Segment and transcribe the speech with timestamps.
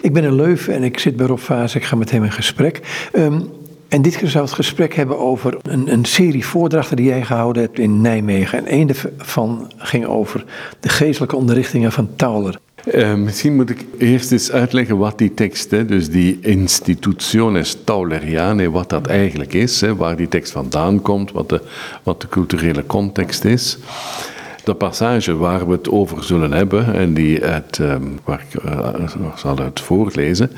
[0.00, 1.74] Ik ben in Leuven en ik zit bij Rob Vaas.
[1.74, 2.80] Ik ga met hem in gesprek.
[3.12, 3.40] Ehm,
[3.88, 7.62] en dit keer zou het gesprek hebben over een, een, serie voordrachten die jij gehouden
[7.62, 8.58] hebt in Nijmegen.
[8.58, 10.44] En een daarvan ging over
[10.80, 12.58] de geestelijke onderrichtingen van Tauler.
[12.94, 18.88] Uh, misschien moet ik eerst eens uitleggen wat die tekst, dus die institutiones Tauleriane, wat
[18.88, 21.60] dat eigenlijk is, hè, waar die tekst vandaan komt, wat de,
[22.02, 23.78] wat de culturele context is.
[24.64, 28.88] De passage waar we het over zullen hebben, en die uit, ehm, waar ik uh,
[29.36, 30.50] zal uit voorlezen,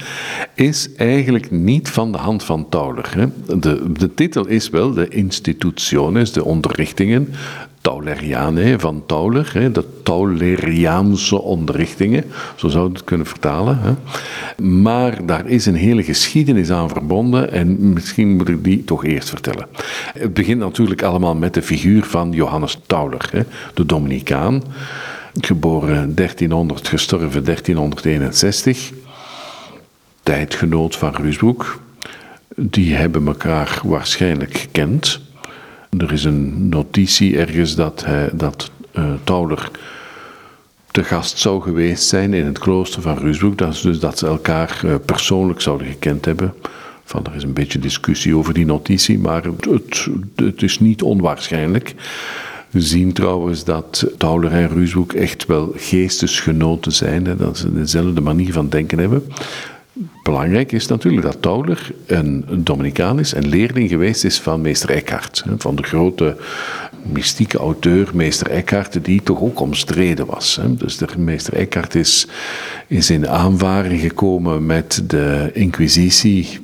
[0.55, 3.31] is eigenlijk niet van de hand van Tauler.
[3.47, 7.35] De, de titel is wel de institutiones, de onderrichtingen
[7.83, 12.25] Tauleriane van Tauler, de Tauleriaanse onderrichtingen,
[12.57, 13.99] zo zou je het kunnen vertalen.
[14.63, 19.29] Maar daar is een hele geschiedenis aan verbonden en misschien moet ik die toch eerst
[19.29, 19.67] vertellen.
[20.19, 24.63] Het begint natuurlijk allemaal met de figuur van Johannes Tauler, de Dominicaan,
[25.41, 28.93] geboren 1300, gestorven 1361,
[30.23, 31.81] tijdgenoot van Ruusbroek.
[32.57, 35.21] Die hebben elkaar waarschijnlijk gekend.
[35.99, 39.71] Er is een notitie ergens dat, hij, dat uh, Tauler
[40.91, 43.59] te gast zou geweest zijn in het klooster van Ruusbroek.
[43.59, 46.55] Dat dus dat ze elkaar uh, persoonlijk zouden gekend hebben.
[47.05, 51.03] Van, er is een beetje discussie over die notitie, maar het, het, het is niet
[51.03, 51.95] onwaarschijnlijk.
[52.71, 57.27] We zien trouwens dat Tauler en Ruusbroek echt wel geestesgenoten zijn.
[57.27, 59.25] Hè, dat ze dezelfde manier van denken hebben.
[60.23, 65.45] Belangrijk is natuurlijk dat Tauler een Dominicaan is en leerling geweest is van meester Eckhart.
[65.59, 66.37] Van de grote
[67.03, 70.61] mystieke auteur meester Eckhart, die toch ook omstreden was.
[70.69, 72.27] Dus de meester Eckhart is,
[72.89, 76.59] in aanvaring gekomen met de inquisitie,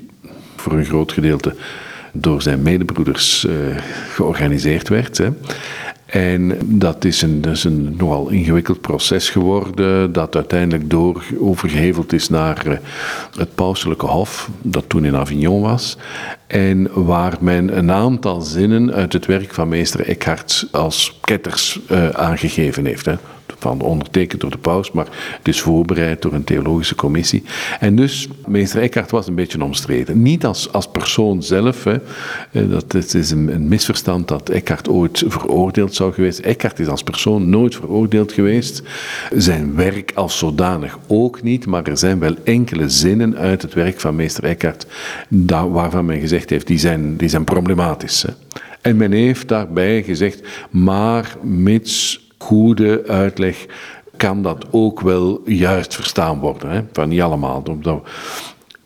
[0.57, 1.55] voor een groot gedeelte
[2.13, 3.55] door zijn medebroeders uh,
[4.13, 5.21] georganiseerd werd.
[6.09, 12.13] En dat is een, dat is een nogal ingewikkeld proces geworden, dat uiteindelijk door overgeheveld
[12.13, 12.79] is naar eh,
[13.37, 15.97] het pauselijke hof, dat toen in Avignon was.
[16.47, 22.09] En waar men een aantal zinnen uit het werk van meester Eckhart als ketters uh,
[22.09, 23.07] aangegeven heeft.
[23.07, 23.15] Hè
[23.59, 25.07] van ondertekend door de paus, maar
[25.39, 27.43] het is voorbereid door een theologische commissie.
[27.81, 30.23] En dus, meester Eckhart was een beetje omstreden.
[30.23, 31.97] Niet als, als persoon zelf, hè.
[32.53, 36.39] Eh, dat het is een, een misverstand dat Eckhart ooit veroordeeld zou geweest.
[36.39, 38.83] Eckhart is als persoon nooit veroordeeld geweest.
[39.37, 44.01] Zijn werk als zodanig ook niet, maar er zijn wel enkele zinnen uit het werk
[44.01, 44.87] van meester Eckhart
[45.71, 48.23] waarvan men gezegd heeft, die zijn, die zijn problematisch.
[48.23, 48.31] Hè.
[48.81, 50.41] En men heeft daarbij gezegd,
[50.71, 53.67] maar mits goede uitleg
[54.17, 56.71] kan dat ook wel juist verstaan worden.
[56.71, 56.81] Hè?
[56.93, 57.63] Van niet allemaal.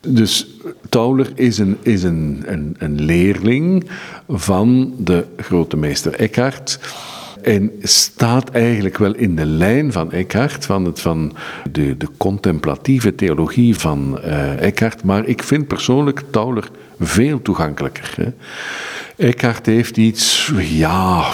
[0.00, 0.46] Dus
[0.88, 3.90] Tauler is, een, is een, een, een leerling
[4.28, 6.78] van de grote meester Eckhart.
[7.42, 11.32] En staat eigenlijk wel in de lijn van Eckhart, van, het, van
[11.70, 15.04] de, de contemplatieve theologie van uh, Eckhart.
[15.04, 16.70] Maar ik vind persoonlijk Tauler
[17.00, 18.14] veel toegankelijker.
[18.16, 18.32] Hè.
[19.26, 21.24] Eckhart heeft iets, ja,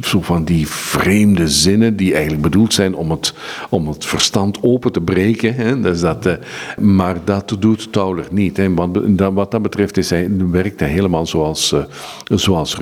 [0.00, 3.34] zo van die vreemde zinnen die eigenlijk bedoeld zijn om het,
[3.68, 5.54] om het verstand open te breken.
[5.54, 5.80] Hè.
[5.80, 6.34] Dus dat, eh,
[6.78, 8.56] maar dat doet Tauler niet.
[8.56, 8.74] Hè.
[8.74, 8.88] Wat,
[9.32, 11.82] wat dat betreft is hij, werkt hij helemaal zoals, uh,
[12.24, 12.76] zoals.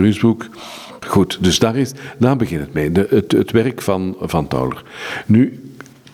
[1.06, 2.92] Goed, dus daar, is, daar begint het mee.
[2.92, 4.82] De, het, het werk van, van Tauler.
[5.26, 5.60] Nu,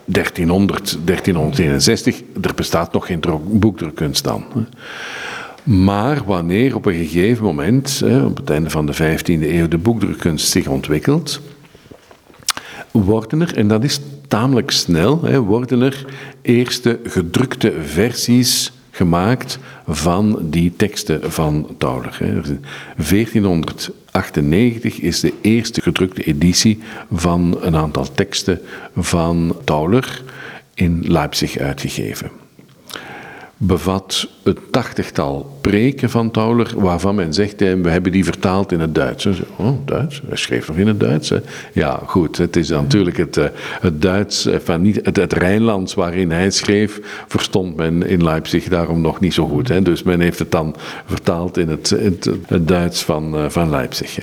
[0.05, 4.45] 1300, 1361, er bestaat nog geen boekdrukkunst dan.
[5.63, 10.51] Maar wanneer op een gegeven moment, op het einde van de 15e eeuw, de boekdrukkunst
[10.51, 11.41] zich ontwikkelt,
[12.91, 16.05] worden er, en dat is tamelijk snel, worden er
[16.43, 22.21] eerste gedrukte versies gemaakt van die teksten van Tauler.
[24.13, 26.79] 1498 is de eerste gedrukte editie
[27.13, 28.61] van een aantal teksten
[28.97, 30.23] van Tauler
[30.75, 32.42] in Leipzig uitgegeven
[33.65, 38.95] bevat het tachtigtal preken van Tauler, waarvan men zegt, we hebben die vertaald in het
[38.95, 39.27] Duits.
[39.57, 40.23] Oh, Duits?
[40.27, 41.33] Hij schreef nog in het Duits.
[41.73, 43.45] Ja, goed, het is natuurlijk het, eh,
[43.81, 48.69] het Duits, eh, van niet, het, het Rijnlands waarin hij schreef, verstond men in Leipzig
[48.69, 49.69] daarom nog niet zo goed.
[49.69, 49.83] Hè?
[49.83, 50.75] Dus men heeft het dan
[51.07, 54.19] vertaald in het, het, Duits van, eh, van Leipzig.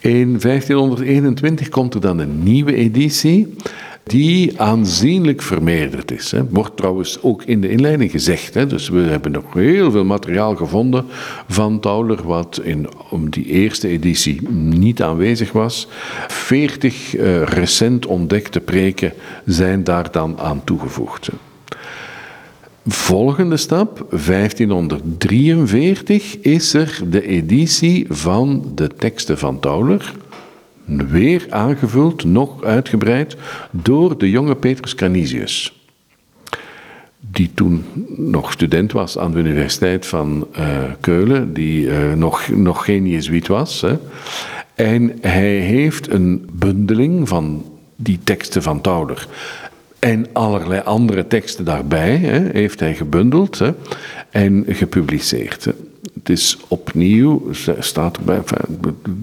[0.00, 3.56] In 1521 komt er dan een nieuwe editie
[4.02, 6.30] die aanzienlijk vermeerderd is.
[6.30, 6.48] Hè.
[6.48, 8.54] Wordt trouwens ook in de inleiding gezegd.
[8.54, 8.66] Hè.
[8.66, 11.06] Dus we hebben nog heel veel materiaal gevonden
[11.48, 15.88] van Tauler, wat in om die eerste editie niet aanwezig was.
[16.28, 19.12] Veertig uh, recent ontdekte preken
[19.44, 21.28] zijn daar dan aan toegevoegd.
[22.86, 30.12] Volgende stap, 1543, is er de editie van de teksten van Tauler
[30.88, 33.36] weer aangevuld, nog uitgebreid,
[33.70, 35.72] door de jonge Petrus Canisius.
[37.30, 37.84] die toen
[38.16, 40.66] nog student was aan de Universiteit van uh,
[41.00, 43.80] Keulen, die uh, nog, nog geen Jezuïet was.
[43.80, 43.96] Hè.
[44.74, 47.64] En hij heeft een bundeling van
[47.96, 49.28] die teksten van Tauler
[49.98, 53.70] en allerlei andere teksten daarbij hè, heeft hij gebundeld hè,
[54.30, 55.68] en gepubliceerd.
[56.28, 57.42] Het is opnieuw,
[57.78, 58.40] staat erbij,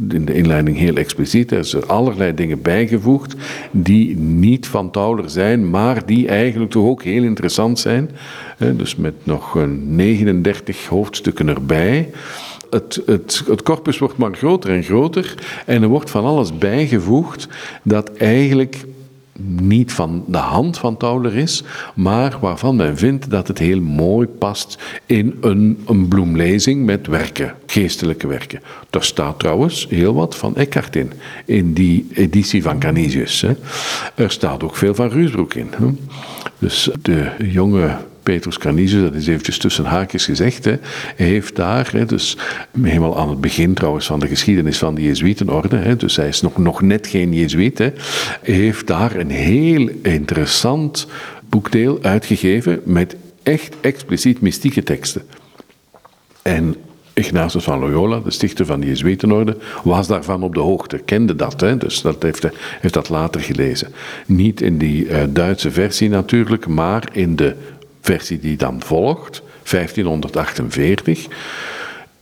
[0.10, 3.36] in de inleiding heel expliciet, er zijn allerlei dingen bijgevoegd
[3.72, 8.10] die niet van Tauler zijn, maar die eigenlijk toch ook heel interessant zijn.
[8.58, 12.10] Dus met nog 39 hoofdstukken erbij.
[12.70, 15.36] Het, het, het, corpus wordt maar groter en groter
[15.66, 17.48] en er wordt van alles bijgevoegd
[17.84, 18.86] dat eigenlijk
[19.40, 21.64] niet van de hand van Tauler is,
[21.96, 27.54] maar waarvan men vindt dat het heel mooi past in een, een bloemlezing met werken,
[27.66, 28.62] geestelijke werken.
[28.90, 31.12] Daar staat trouwens heel wat van Eckhart in,
[31.46, 33.42] in die editie van Canisius.
[33.42, 33.52] Hè.
[34.16, 35.70] Er staat ook veel van Ruusbroek in.
[36.60, 40.76] Dus de jonge Petrus Canisius, dat is eventjes tussen haakjes gezegd, hè,
[41.16, 42.38] heeft daar, hè, dus
[42.82, 46.42] helemaal aan het begin trouwens van de geschiedenis van de Jezuïtenorde, hè, dus hij is
[46.42, 47.92] nog, nog net geen Jezuïet,
[48.42, 51.08] heeft daar een heel interessant
[51.50, 55.22] boekdeel uitgegeven met echt expliciet mystieke teksten.
[56.42, 56.76] En
[57.14, 61.62] Ignatius van Loyola, de stichter van de Jezuïtenorde, was daarvan op de hoogte, kende dat,
[61.62, 62.48] hè, dus dat heeft,
[62.80, 63.94] heeft dat later gelezen.
[64.26, 67.56] Niet in die uh, Duitse versie natuurlijk, maar in de
[68.06, 71.28] versie die dan volgt, 1548,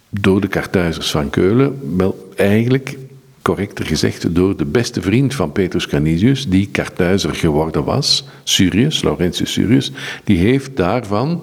[0.09, 2.97] door de Kartuizers van Keulen, wel eigenlijk
[3.41, 9.51] correcter gezegd door de beste vriend van Petrus Canisius, die Kartuizer geworden was, Surius, Laurentius
[9.51, 9.91] Surius,
[10.23, 11.41] die heeft daarvan,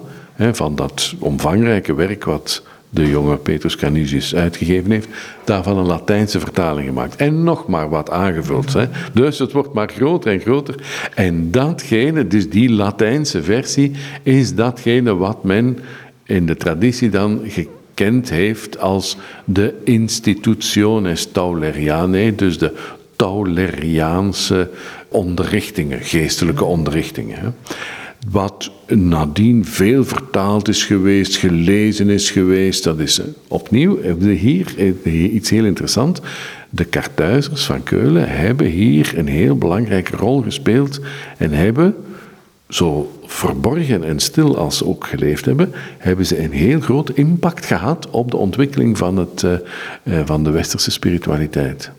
[0.51, 5.07] van dat omvangrijke werk wat de jonge Petrus Canisius uitgegeven heeft,
[5.43, 7.15] daarvan een Latijnse vertaling gemaakt.
[7.15, 8.73] En nog maar wat aangevuld.
[8.73, 8.85] Hè.
[9.13, 10.75] Dus het wordt maar groter en groter.
[11.15, 13.91] En datgene, dus die Latijnse versie,
[14.23, 15.79] is datgene wat men
[16.25, 22.73] in de traditie dan gekend heeft als de Institutiones Taulerianae, dus de
[23.15, 24.69] Tauleriaanse
[25.07, 27.39] onderrichtingen, geestelijke onderrichtingen.
[27.39, 27.49] Hè
[28.29, 32.83] wat nadien veel vertaald is geweest, gelezen is geweest.
[32.83, 36.19] Dat is eh, opnieuw hier eh, iets heel interessants.
[36.69, 40.99] De Kartuizers van Keulen hebben hier een heel belangrijke rol gespeeld
[41.37, 41.95] en hebben,
[42.69, 47.65] zo verborgen en stil als ze ook geleefd hebben, hebben ze een heel groot impact
[47.65, 51.91] gehad op de ontwikkeling van, het, uh, van de westerse spiritualiteit.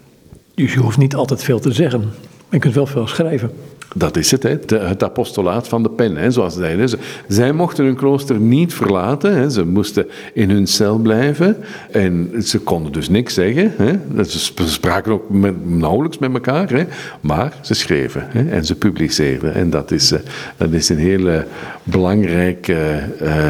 [0.55, 2.11] Dus je hoeft niet altijd veel te zeggen, maar
[2.51, 3.51] je kunt wel veel schrijven.
[3.95, 4.57] Dat is het, hè?
[4.75, 6.99] het apostolaat van de pen, hè, zoals zeiden.
[7.29, 9.51] Zij mochten hun klooster niet verlaten, hè.
[9.51, 11.57] ze moesten in hun cel blijven
[11.91, 13.73] en ze konden dus niks zeggen.
[13.77, 14.25] Hè.
[14.25, 15.31] Ze spraken ook
[15.65, 16.85] nauwelijks met elkaar, hè.
[17.21, 19.55] maar ze schreven hè, en ze publiceerden.
[19.55, 20.21] En dat is, eh,
[20.57, 21.47] dat is een hele
[21.83, 23.49] belangrijke uh,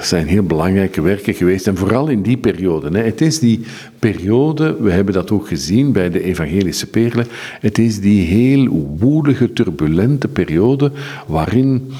[0.00, 1.66] zijn heel belangrijke werken geweest.
[1.66, 2.98] En vooral in die periode.
[2.98, 3.04] Hè.
[3.04, 3.64] Het is die
[3.98, 7.26] periode, we hebben dat ook gezien bij de evangelische perlen.
[7.60, 10.92] Het is die heel woelige, turbulente periode
[11.26, 11.92] waarin.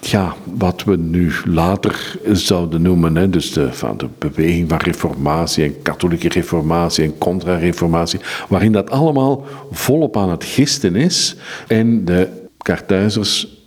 [0.00, 5.64] Ja, wat we nu later zouden noemen, hè, dus de, van de beweging van reformatie
[5.64, 11.36] en katholieke reformatie en contra-reformatie, waarin dat allemaal volop aan het gisten is
[11.66, 12.28] en de
[12.62, 13.59] Kartuizers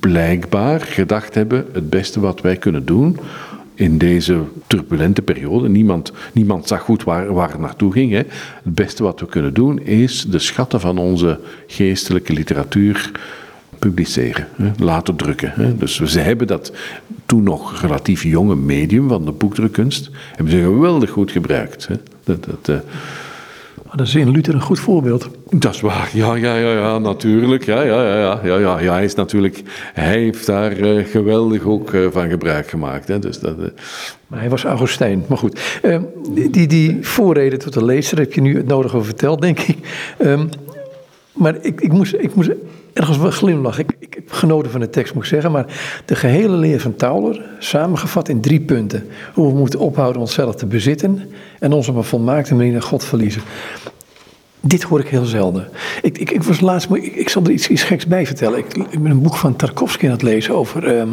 [0.00, 3.18] blijkbaar gedacht hebben: het beste wat wij kunnen doen
[3.74, 5.68] in deze turbulente periode.
[5.68, 8.10] Niemand, niemand zag goed waar, waar het naartoe ging.
[8.10, 8.22] Hè.
[8.62, 13.10] Het beste wat we kunnen doen is de schatten van onze geestelijke literatuur
[13.78, 15.52] publiceren, hè, laten drukken.
[15.54, 15.76] Hè.
[15.76, 16.72] Dus ze hebben dat
[17.26, 21.86] toen nog relatief jonge medium van de boekdrukkunst, hebben ze geweldig goed gebruikt.
[21.88, 21.94] Hè.
[22.24, 22.82] Dat, dat,
[23.90, 25.28] uh, dat is in Luther een goed voorbeeld.
[25.50, 27.64] Dat is waar, ja, ja, ja, ja natuurlijk.
[27.64, 28.92] Ja, ja, ja, ja, ja, ja.
[28.92, 33.08] Hij, is natuurlijk, hij heeft daar uh, geweldig ook uh, van gebruik gemaakt.
[33.08, 33.18] Hè.
[33.18, 33.64] Dus dat, uh...
[34.26, 35.60] Maar hij was Augustijn, maar goed.
[35.82, 36.02] Ehm,
[36.50, 39.76] die, die voorreden tot de lezer heb je nu het nodig over verteld, denk ik.
[40.18, 40.48] Um,
[41.32, 42.50] maar ik, ik, moest, ik moest
[42.92, 43.84] ergens wel glimlachen.
[43.84, 45.52] Ik, ik heb genoten van de tekst, moet ik zeggen.
[45.52, 45.66] Maar
[46.04, 49.06] de gehele leer van Tauler, samengevat in drie punten.
[49.34, 53.04] Hoe we moeten ophouden onszelf te bezitten en ons op een volmaakte manier naar God
[53.04, 53.42] verliezen.
[54.60, 55.68] Dit hoor ik heel zelden.
[56.02, 58.58] Ik, ik, ik was laatst, ik, zal er iets, iets geks bij vertellen.
[58.58, 61.06] Ik, ben een boek van Tarkovsky aan het lezen over.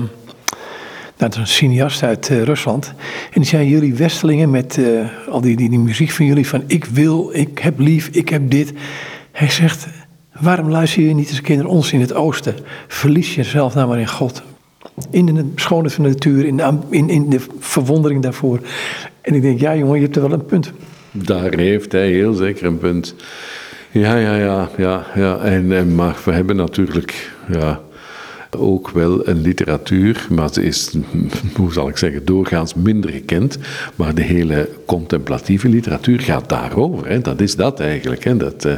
[1.18, 2.94] Dat is een cineast uit uh, Rusland.
[3.34, 6.64] En die zei: Jullie westelingen met uh, al die, die, die muziek van jullie, van
[6.68, 8.74] ik wil, ik heb lief, ik heb dit.
[9.32, 9.88] Hij zegt:
[10.40, 12.56] Waarom luister je niet keer naar ons in het oosten?
[12.88, 14.44] Verlies jezelf nou maar in God.
[15.10, 18.60] In de schoonheid van de natuur, in de, in, in de verwondering daarvoor.
[19.22, 20.72] En ik denk, ja jongen, je hebt er wel een punt.
[21.12, 23.16] Daar heeft hij heel zeker een punt.
[23.92, 25.38] Ja, ja, ja, ja, ja.
[25.38, 27.82] En, maar we hebben natuurlijk, ja,
[28.58, 30.94] ook wel een literatuur, maar ze is,
[31.58, 33.58] hoe zal ik zeggen, doorgaans minder gekend.
[33.96, 37.08] Maar de hele contemplatieve literatuur gaat daarover.
[37.08, 37.22] Hè.
[37.22, 38.24] Dat is dat eigenlijk.
[38.24, 38.38] Hè.
[38.38, 38.74] Dat, uh,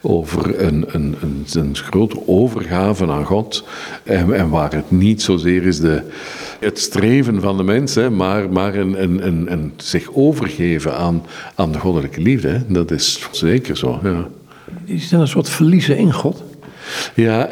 [0.00, 3.64] over een, een, een, een grote overgave aan God.
[4.02, 6.02] En, en, waar het niet zozeer is de,
[6.60, 11.22] het streven van de mens, hè, maar, maar een, een, een, een, zich overgeven aan,
[11.54, 12.62] aan de goddelijke liefde.
[12.68, 14.00] Dat is zeker zo.
[14.02, 14.28] Ja.
[14.84, 16.42] Is dat een soort verliezen in God?
[17.14, 17.48] Ja,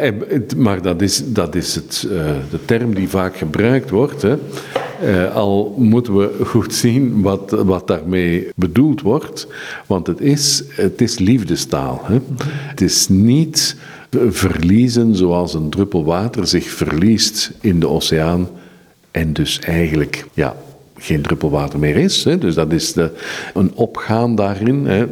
[0.56, 2.12] maar dat is, dat is het, uh,
[2.50, 4.22] de term die vaak gebruikt wordt.
[4.22, 4.36] Hè.
[5.04, 9.46] Uh, al moeten we goed zien wat, wat daarmee bedoeld wordt.
[9.86, 12.00] Want het is, het is liefdestaal.
[12.04, 12.18] Hè.
[12.46, 13.76] Het is niet
[14.30, 18.48] verliezen zoals een druppel water zich verliest in de oceaan.
[19.10, 20.56] En dus eigenlijk ja,
[21.00, 22.24] geen druppel water meer is.
[22.24, 22.38] Hè.
[22.38, 23.10] Dus dat is de,
[23.54, 24.86] een opgaan daarin.
[24.86, 25.06] Hè.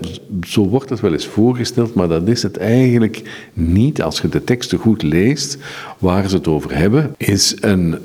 [0.47, 4.03] Zo wordt het wel eens voorgesteld, maar dat is het eigenlijk niet.
[4.03, 5.59] Als je de teksten goed leest,
[5.99, 7.99] waar ze het over hebben, is een,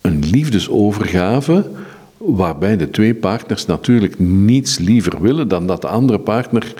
[0.00, 1.70] een liefdesovergave
[2.16, 6.74] waarbij de twee partners natuurlijk niets liever willen dan dat de andere partner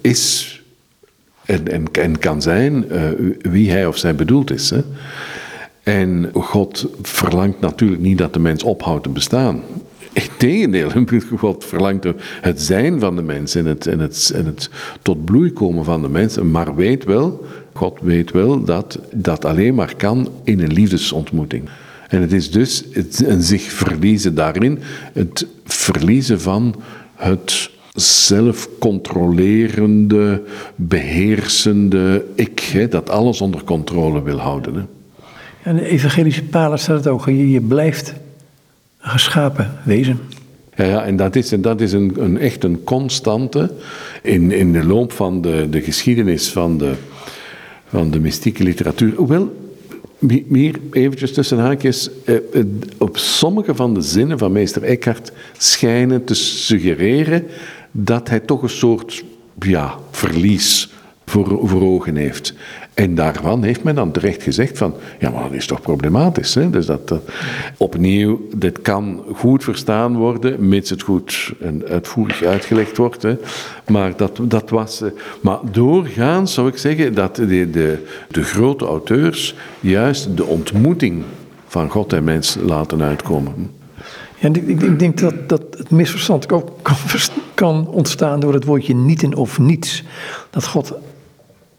[0.00, 0.54] is
[1.44, 3.02] en, kan zijn uh,
[3.40, 4.70] wie hij of zij bedoeld is.
[4.70, 4.82] Hè.
[5.86, 9.60] En God verlangt natuurlijk niet dat de mens ophoudt te bestaan.
[10.12, 10.90] Integendeel,
[11.36, 12.06] God verlangt
[12.40, 14.70] het zijn van de mens en het, het, en het
[15.02, 16.38] tot bloei komen van de mens.
[16.38, 21.68] Maar weet wel, God weet wel dat dat alleen maar kan in een liefdesontmoeting.
[22.08, 24.78] En het is dus het, een zich verliezen daarin,
[25.12, 26.74] het verliezen van
[27.14, 30.42] het zelfcontrolerende,
[30.76, 34.74] beheersende ik, hè, dat alles onder controle wil houden.
[34.74, 34.82] Hè.
[35.66, 38.14] En de evangelische palen staat het ook, je, je blijft
[38.98, 40.20] geschapen wezen.
[40.76, 43.70] Ja, ja, en dat is, dat is een, een echt een constante
[44.22, 46.92] in, in de loop van de, de geschiedenis van de,
[47.88, 49.14] van de mystieke literatuur.
[49.16, 49.56] Hoewel,
[50.48, 52.36] hier eventjes tussen haakjes, eh,
[52.98, 57.46] op sommige van de zinnen van meester Eckhart schijnen te suggereren
[57.90, 59.24] dat hij toch een soort
[59.58, 60.90] ja, verlies
[61.24, 62.54] voor, voor ogen heeft.
[62.96, 66.54] En daarvan heeft men dan terecht gezegd van, ja, maar dat is toch problematisch.
[66.54, 66.70] Hè?
[66.70, 67.14] Dus dat,
[67.76, 73.22] opnieuw, dit kan goed verstaan worden, mits het goed en uitvoerig uitgelegd wordt.
[73.22, 73.36] Hè?
[73.86, 75.00] Maar dat, dat was...
[75.00, 75.10] Eh,
[75.40, 81.22] maar doorgaans zou ik zeggen dat de, de, de grote auteurs juist de ontmoeting
[81.66, 83.70] van God en mens laten uitkomen.
[84.38, 86.96] Ja, ik, ik, denk dat, dat het misverstand ook kan,
[87.54, 90.04] kan ontstaan door het woordje nieten of niets.
[90.50, 90.94] Dat God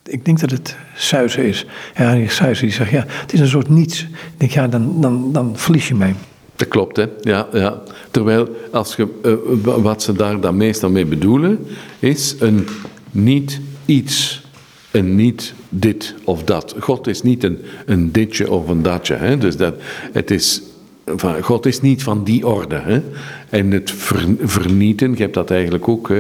[0.10, 1.66] ik denk dat het Suizen is.
[1.96, 4.02] Ja, Suizen die zegt, ja, het is een soort niets.
[4.02, 6.16] Ik denk, ja, dan, dan, dan verlies je mij.
[6.56, 7.06] Dat klopt, hè.
[7.22, 7.82] Ja, ja.
[8.12, 11.66] Terwijl, als je, uh, wat ze daar dan meestal mee bedoelen,
[12.00, 12.68] is een
[13.12, 14.46] niet iets.
[14.92, 16.76] Een niet dit of dat.
[16.80, 19.16] God is niet een, een ditje of een datje.
[19.16, 19.38] Hè.
[19.38, 19.76] Dus dat,
[20.12, 20.62] het is
[21.42, 22.76] God is niet van die orde.
[22.76, 23.02] Hè?
[23.50, 23.94] En het
[24.42, 26.12] vernieten, je hebt dat eigenlijk ook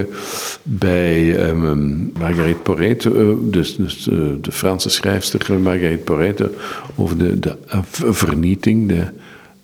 [0.64, 6.44] bij um, Marguerite Porret, uh, dus, dus uh, de Franse schrijfster Marguerite Porret,
[6.96, 7.56] over de, de
[7.92, 9.04] vernieting, de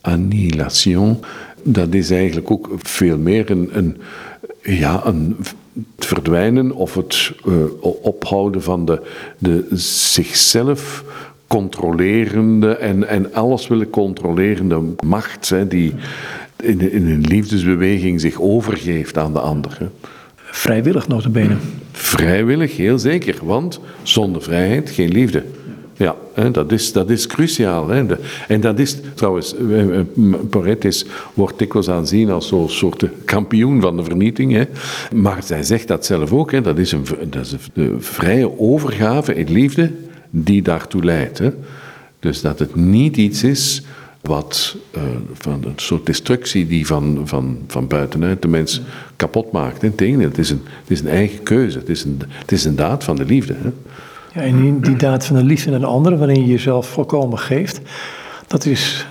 [0.01, 1.19] annihilation.
[1.63, 3.97] Dat is eigenlijk ook veel meer een, een
[4.61, 5.37] ja, een,
[5.95, 7.31] het verdwijnen of het
[8.01, 9.01] ophouden van de,
[9.37, 9.65] de
[10.11, 11.03] zichzelf
[11.53, 15.93] controlerende en, en alles willen controlerende macht hè, die
[16.63, 19.77] in, in een liefdesbeweging zich overgeeft aan de ander.
[19.79, 19.85] Hè.
[20.35, 21.59] Vrijwillig benen.
[21.91, 25.43] Vrijwillig, heel zeker, want zonder vrijheid geen liefde.
[25.97, 27.89] Ja, hè, dat, is, dat is cruciaal.
[27.89, 28.05] Hè.
[28.47, 29.55] En dat is trouwens,
[30.49, 34.53] Porret is, wordt dikwijls aanzien als zo'n soort kampioen van de vernieting.
[34.53, 34.63] Hè.
[35.15, 39.35] Maar zij zegt dat zelf ook, hè, dat is een, dat is een vrije overgave
[39.35, 39.91] in liefde
[40.35, 41.37] die daartoe leidt.
[41.37, 41.49] Hè.
[42.19, 43.83] Dus dat het niet iets is
[44.21, 45.01] wat uh,
[45.33, 48.81] van een soort destructie die van, van, van buitenuit de mens
[49.15, 49.83] kapot maakt.
[49.83, 51.77] Integendeel, het is een, het is een eigen keuze.
[51.77, 53.53] Het is een, het is een daad van de liefde.
[53.53, 53.69] Hè.
[54.33, 57.39] Ja, en die, die daad van de liefde naar de ander, waarin je jezelf volkomen
[57.39, 57.81] geeft,
[58.47, 59.07] dat is,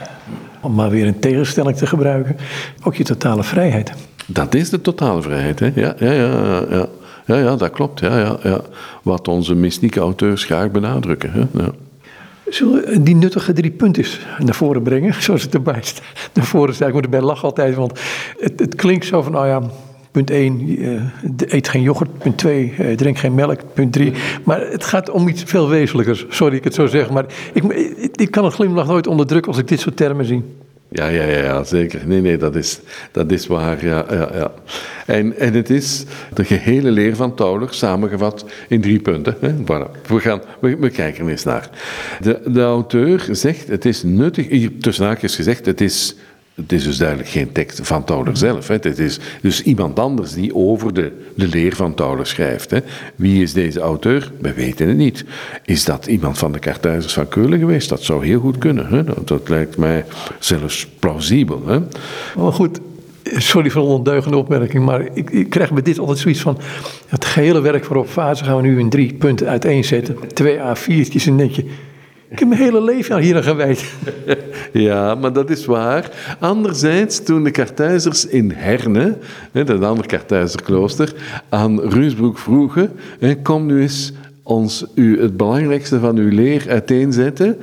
[0.60, 2.36] om maar weer een tegenstelling te gebruiken,
[2.82, 3.92] ook je totale vrijheid.
[4.26, 5.70] Dat is de totale vrijheid, hè?
[5.74, 6.64] Ja, ja, ja.
[6.70, 6.88] ja.
[7.24, 8.00] Ja, ja, dat klopt.
[8.00, 8.60] Ja, ja, ja.
[9.02, 11.32] Wat onze mystieke auteurs graag benadrukken.
[11.32, 11.62] Hè?
[11.62, 11.70] Ja.
[12.48, 14.04] Zullen we die nuttige drie punten
[14.38, 16.04] naar voren brengen, zoals het erbij staat?
[16.32, 18.00] Naar voren staat, ik moet erbij lachen altijd, want
[18.38, 19.62] het, het klinkt zo van, nou ja,
[20.10, 21.02] punt 1, uh, eh,
[21.36, 22.18] eet geen yoghurt.
[22.18, 23.60] Punt 2, uh, eh, drink geen melk.
[23.74, 24.12] Punt 3,
[24.44, 26.26] maar het gaat om iets veel wezenlijkers.
[26.28, 29.60] Sorry ik het zo zeg, maar ik, ik, ik kan een glimlach nooit onderdrukken als
[29.60, 30.44] ik dit soort termen zie.
[30.92, 32.00] Ja, ja, ja, zeker.
[32.06, 32.80] Nee, nee, dat is,
[33.12, 33.84] dat is waar.
[33.84, 34.52] Ja, ja.
[35.06, 39.36] En, en het is de gehele leer van Tauler samengevat in drie punten.
[39.40, 39.52] Hè?
[39.52, 40.06] Voilà.
[40.08, 41.70] We, gaan, we, we, kijken eens naar.
[42.20, 46.16] De, de auteur zegt, het is nuttig, hier tussen haakjes gezegd, het is
[46.54, 48.68] het is dus duidelijk geen tekst van Tauler zelf.
[48.68, 48.74] Hè.
[48.74, 52.70] Het is dus iemand anders die over de, de leer van Tauler schrijft.
[52.70, 52.78] Hè.
[53.16, 54.32] Wie is deze auteur?
[54.40, 55.24] We weten het niet.
[55.64, 57.88] Is dat iemand van de Kartuizers van Keulen geweest?
[57.88, 58.86] Dat zou heel goed kunnen.
[58.86, 59.04] Hè.
[59.24, 60.04] Dat, lijkt mij
[60.38, 61.66] zelfs plausibel.
[61.66, 61.78] Hè.
[62.36, 62.80] Maar goed,
[63.22, 66.58] sorry voor een ondeugende opmerking, maar ik, ik, krijg bij dit altijd zoiets van...
[67.06, 70.16] Het gehele werk voor op fase gaan we nu in drie punten uiteenzetten.
[70.34, 71.70] Twee A4'tjes en denk je...
[72.32, 73.84] Ik heb mijn hele leven hier aan gewijd.
[74.72, 76.10] Ja, maar dat is waar.
[76.40, 79.16] Anderzijds, toen de Kartuizers in Herne,
[79.52, 81.12] dat andere Kartuizerklooster,
[81.48, 82.92] aan Ruusbroek vroegen,
[83.42, 84.12] kom nu eens
[84.42, 87.56] ons u, het belangrijkste van uw leer uiteenzetten.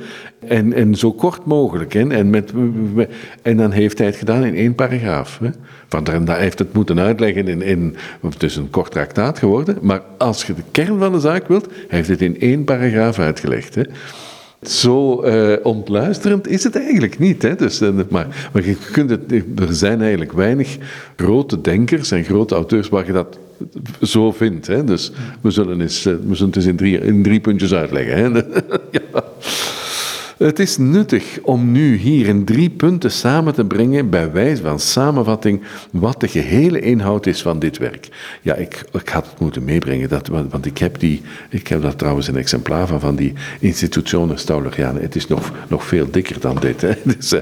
[0.46, 1.92] En, en zo kort mogelijk.
[1.92, 2.08] Hè?
[2.08, 2.52] En, met,
[3.42, 5.38] en dan heeft hij het gedaan in één paragraaf.
[5.38, 5.50] Hè?
[5.88, 7.96] Want hij heeft het moeten uitleggen in, in.
[8.22, 9.78] Het is een kort traktaat geworden.
[9.80, 13.18] Maar als je de kern van de zaak wilt, hij heeft het in één paragraaf
[13.18, 13.74] uitgelegd.
[13.74, 13.82] Hè?
[14.62, 17.42] Zo uh, ontluisterend is het eigenlijk niet.
[17.42, 17.54] Hè?
[17.54, 20.76] Dus, uh, maar, maar je kunt het, er zijn eigenlijk weinig
[21.16, 23.38] grote denkers en grote auteurs waar je dat
[24.02, 24.66] zo vindt.
[24.66, 24.84] Hè?
[24.84, 28.16] Dus we zullen, eens, we het eens in drie, in drie puntjes uitleggen.
[28.16, 28.42] Hè?
[28.98, 29.24] ja.
[30.40, 34.80] Het is nuttig om nu hier in drie punten samen te brengen, bij wijze van
[34.80, 38.08] samenvatting, wat de gehele inhoud is van dit werk.
[38.42, 41.96] Ja, ik, ik had het moeten meebrengen, dat, want ik heb, die, ik heb daar
[41.96, 45.02] trouwens een exemplaar van, van die Institutiones Taulerianen.
[45.02, 46.80] Het is nog, nog veel dikker dan dit.
[46.80, 46.92] Hè.
[47.16, 47.40] Dus, uh,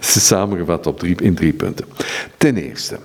[0.00, 1.86] samengevat op drie, in drie punten.
[2.36, 2.98] Ten eerste,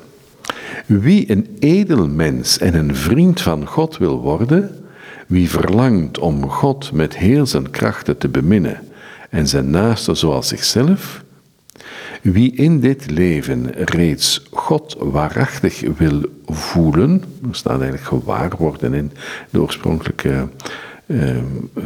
[0.85, 4.86] wie een edel mens en een vriend van God wil worden
[5.27, 8.79] wie verlangt om God met heel zijn krachten te beminnen
[9.29, 11.23] en zijn naaste zoals zichzelf,
[12.21, 19.11] wie in dit leven reeds God waarachtig wil voelen, er staat eigenlijk gewaar worden in
[19.49, 20.47] de oorspronkelijke
[21.05, 21.37] uh,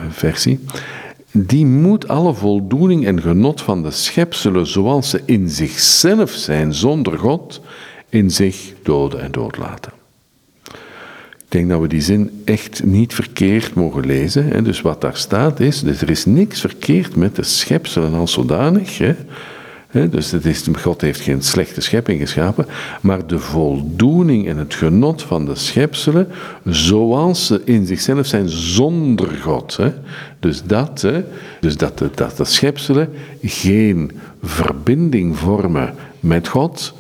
[0.10, 0.60] versie,
[1.32, 7.20] die moet alle voldoening en genot van de schepselen zoals ze in zichzelf zijn zonder
[7.20, 7.62] God,
[8.10, 10.01] in zich doden en doodlaten.
[11.52, 14.64] Ik denk dat we die zin echt niet verkeerd mogen lezen.
[14.64, 18.98] Dus wat daar staat is, dus er is niks verkeerd met de schepselen als zodanig.
[19.92, 22.66] Dus het is, God heeft geen slechte schepping geschapen,
[23.02, 26.28] maar de voldoening en het genot van de schepselen,
[26.66, 29.80] zoals ze in zichzelf zijn zonder God.
[30.40, 31.08] Dus dat,
[31.60, 33.10] dus dat, dat de schepselen
[33.42, 34.12] geen
[34.44, 36.94] verbinding vormen met God,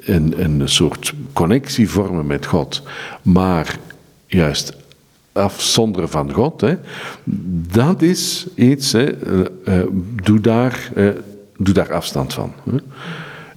[0.00, 2.82] een, een soort connectie vormen met God,
[3.22, 3.78] maar
[4.26, 4.76] juist
[5.32, 6.74] afzonderen van God, hè,
[7.72, 9.06] dat is iets, hè,
[9.68, 9.82] uh,
[10.22, 11.08] doe, daar, uh,
[11.56, 12.52] doe daar afstand van.
[12.70, 12.76] Hè.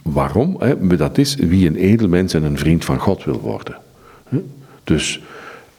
[0.01, 0.55] Waarom?
[0.59, 0.95] Hè?
[0.97, 3.77] Dat is wie een edelmens en een vriend van God wil worden.
[4.83, 5.21] Dus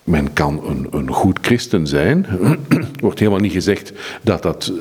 [0.04, 2.26] men kan een, een goed christen zijn.
[3.00, 4.72] Wordt helemaal niet gezegd dat dat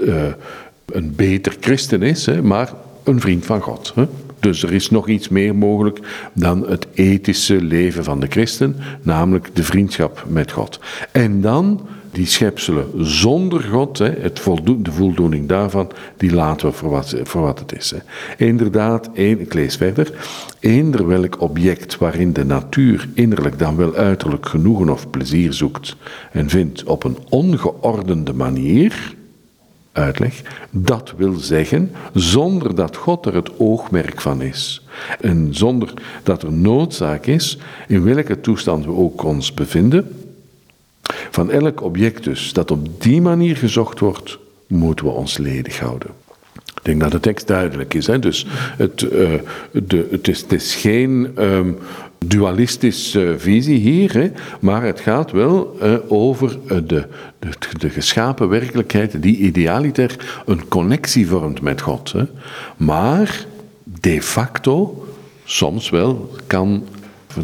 [0.86, 3.91] een beter christen is, hè, maar een vriend van God.
[3.95, 4.05] Hè.
[4.39, 5.99] Dus er is nog iets meer mogelijk
[6.34, 10.80] dan het ethische leven van de christen, namelijk de vriendschap met God.
[11.12, 14.41] En dan die schepselen zonder God, het
[14.80, 17.93] de voldoening daarvan, die laten we voor wat, voor wat het is.
[18.38, 20.12] Inderdaad, ik lees verder,
[20.60, 25.95] eender welk object waarin de natuur innerlijk dan wel uiterlijk genoegen of plezier zoekt
[26.32, 29.15] en vindt op een ongeordende manier,
[29.99, 30.41] uitleg.
[30.71, 34.85] Dat wil zeggen, zonder dat God er het oogmerk van is.
[35.19, 37.57] En zonder dat er noodzaak is,
[37.88, 40.07] in welke toestand we ook ons bevinden,
[41.31, 46.09] van elk object dus, dat op die manier gezocht wordt, moeten we ons ledig houden.
[46.55, 48.07] Ik denk dat de tekst duidelijk is.
[48.07, 48.19] Hè?
[48.19, 48.45] Dus
[48.77, 49.33] het, uh,
[49.71, 51.77] de, het, is, het is geen um,
[52.25, 54.32] dualistische visie hier, hè?
[54.60, 57.08] maar het gaat wel uh, over uh, de,
[57.39, 62.12] de, de, geschapen werkelijkheid die idealiter een connectie vormt met God.
[62.12, 62.23] Hè?
[62.77, 63.45] Maar
[63.84, 65.05] de facto
[65.43, 66.84] soms wel kan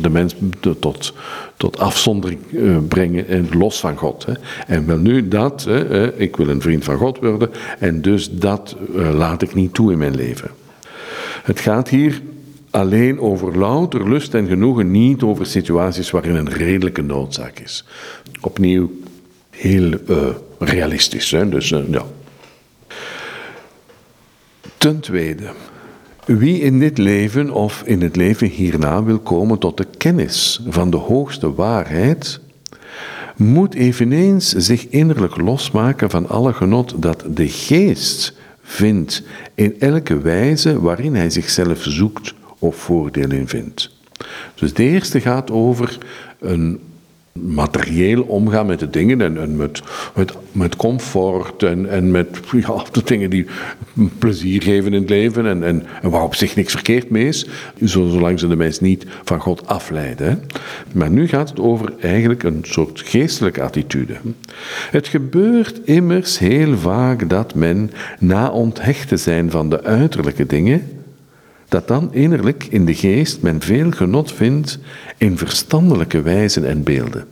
[0.01, 0.35] de mens
[0.79, 1.13] tot,
[1.57, 4.25] tot afzondering uh, brengen en los van God.
[4.25, 4.33] Hè.
[4.67, 8.75] En wel nu dat, hè, ik wil een vriend van God worden en dus dat
[8.93, 10.49] laat ik niet toe in mijn leven.
[11.43, 12.21] Het gaat hier
[12.75, 17.85] alleen over louter lust en genoegen, niet over situaties waarin een redelijke noodzaak is.
[18.41, 18.91] Opnieuw
[19.49, 20.17] heel uh,
[20.59, 21.29] realistisch.
[21.49, 22.05] Dus, ja.
[24.77, 25.51] Ten tweede,
[26.25, 30.89] wie in dit leven of in het leven hierna wil komen tot de kennis van
[30.89, 32.39] de hoogste waarheid,
[33.35, 40.81] moet eveneens zich innerlijk losmaken van alle genot dat de geest vindt in elke wijze
[40.81, 42.33] waarin hij zichzelf zoekt
[42.65, 43.93] of voordeel in vindt.
[44.55, 45.97] Dus de eerste gaat over
[46.39, 46.79] een
[47.41, 49.81] materieel omgaan met de dingen en, en met,
[50.15, 53.45] met, met, comfort en, en met ja, de dingen die
[54.17, 57.47] plezier geven in het leven en, en, en waar op zich niks verkeerd mee is,
[57.79, 60.43] zolang ze de mens niet van God afleiden.
[60.91, 64.13] Maar nu gaat het over eigenlijk een soort geestelijke attitude.
[64.91, 70.94] Het gebeurt immers heel vaak dat men, na onthecht te zijn van de uiterlijke dingen,
[71.75, 74.79] dat dan innerlijk in de geest men veel genot vindt
[75.17, 77.25] in verstandelijke wijzen en beelden.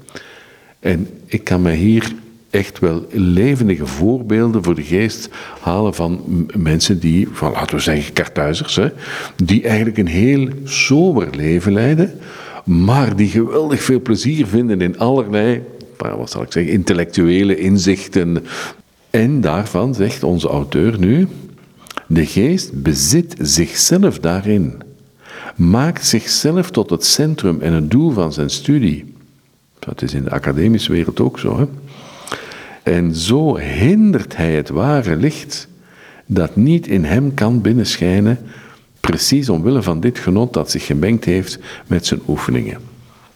[0.79, 2.13] En ik kan me hier
[2.49, 5.29] echt wel levendige voorbeelden voor de geest
[5.61, 6.21] halen van
[6.57, 8.87] mensen die, van, laten we zeggen kartuizers, hè,
[9.43, 12.11] die eigenlijk een heel sober leven leiden,
[12.65, 15.61] maar die geweldig veel plezier vinden in allerlei,
[15.97, 18.45] wat zal ik zeggen, intellectuele inzichten.
[19.09, 21.27] En daarvan zegt onze auteur nu,
[22.07, 24.81] de geest bezit zichzelf daarin,
[25.55, 29.13] maakt zichzelf tot het centrum en het doel van zijn studie.
[29.79, 31.57] Dat is in de academische wereld ook zo.
[31.57, 31.65] Hè?
[32.83, 35.67] En zo hindert hij het ware licht
[36.25, 38.37] dat niet in hem kan binnenschijnen,
[38.99, 42.92] precies omwille van dit genot dat zich gemengd heeft met zijn oefeningen.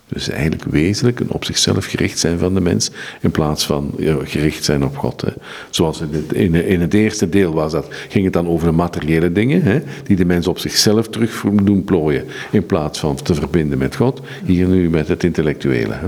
[0.07, 2.91] Dus eigenlijk wezenlijk een op zichzelf gericht zijn van de mens
[3.21, 3.93] in plaats van
[4.23, 5.21] gericht zijn op God.
[5.21, 5.31] Hè.
[5.69, 9.31] Zoals in het, in, het, eerste deel was dat, ging het dan over de materiële
[9.31, 13.77] dingen, hè, die de mens op zichzelf terug doen plooien in plaats van te verbinden
[13.77, 14.21] met God.
[14.45, 15.93] Hier nu met het intellectuele.
[15.93, 16.07] Hè.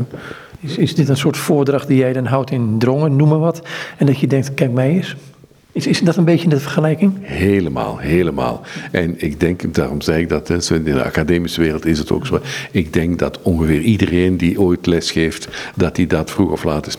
[0.59, 3.61] Is, is dit een soort voordracht die jij dan houdt in drongen, noem maar wat,
[3.97, 5.15] en dat je denkt, kijk mij eens?
[5.71, 7.13] Is, is dat een beetje de vergelijking?
[7.21, 8.61] Helemaal, helemaal.
[8.91, 12.39] En ik denk, daarom zeg ik dat, in de academische wereld is het ook zo.
[12.71, 16.85] Ik denk dat ongeveer iedereen die ooit les geeft, dat hij dat vroeg of laat
[16.85, 16.97] eens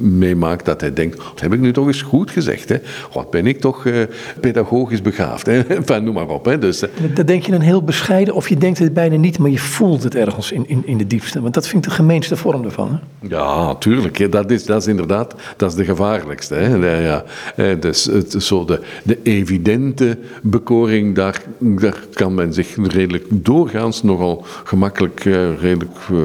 [0.00, 0.64] meemaakt.
[0.64, 2.68] dat hij denkt, wat heb ik nu toch eens goed gezegd?
[2.68, 2.76] Hè?
[3.12, 4.02] Wat ben ik toch uh,
[4.40, 5.46] pedagogisch begaafd?
[5.46, 5.60] Hè?
[5.80, 6.44] Enfin, noem maar op.
[6.44, 6.58] Hè?
[6.58, 9.50] Dus, uh, dat denk je dan heel bescheiden, of je denkt het bijna niet, maar
[9.50, 11.40] je voelt het ergens in, in, in de diepste.
[11.40, 12.88] Want dat vind ik de gemeenste vorm ervan.
[12.90, 13.28] Hè?
[13.28, 14.32] Ja, tuurlijk.
[14.32, 16.54] Dat is, dat is inderdaad dat is de gevaarlijkste.
[16.54, 16.74] Hè?
[16.74, 17.24] Ja, ja.
[17.56, 24.02] Eh, dus het, zo de, de evidente bekoring, daar, daar kan men zich redelijk doorgaans
[24.02, 26.18] nogal gemakkelijk, uh, redelijk uh,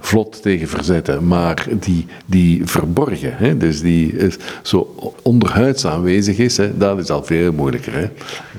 [0.00, 1.26] vlot tegen verzetten.
[1.26, 7.10] Maar die, die verborgen, hè, dus die is zo onderhuids aanwezig is, hè, dat is
[7.10, 7.92] al veel moeilijker.
[7.92, 8.08] Hè.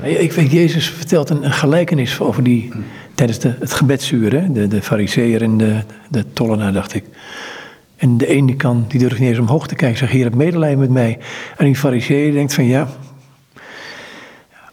[0.09, 2.71] Ik weet, Jezus vertelt een, een gelijkenis over die,
[3.15, 7.03] tijdens de, het gebedsuur, hè, de, de fariseer en de, de tollenaar, dacht ik.
[8.01, 10.79] En de ene kan, die durft niet eens omhoog te kijken, zegt, Heer, heb medelijden
[10.79, 11.17] met mij.
[11.57, 12.87] En die fariseer denkt van, ja.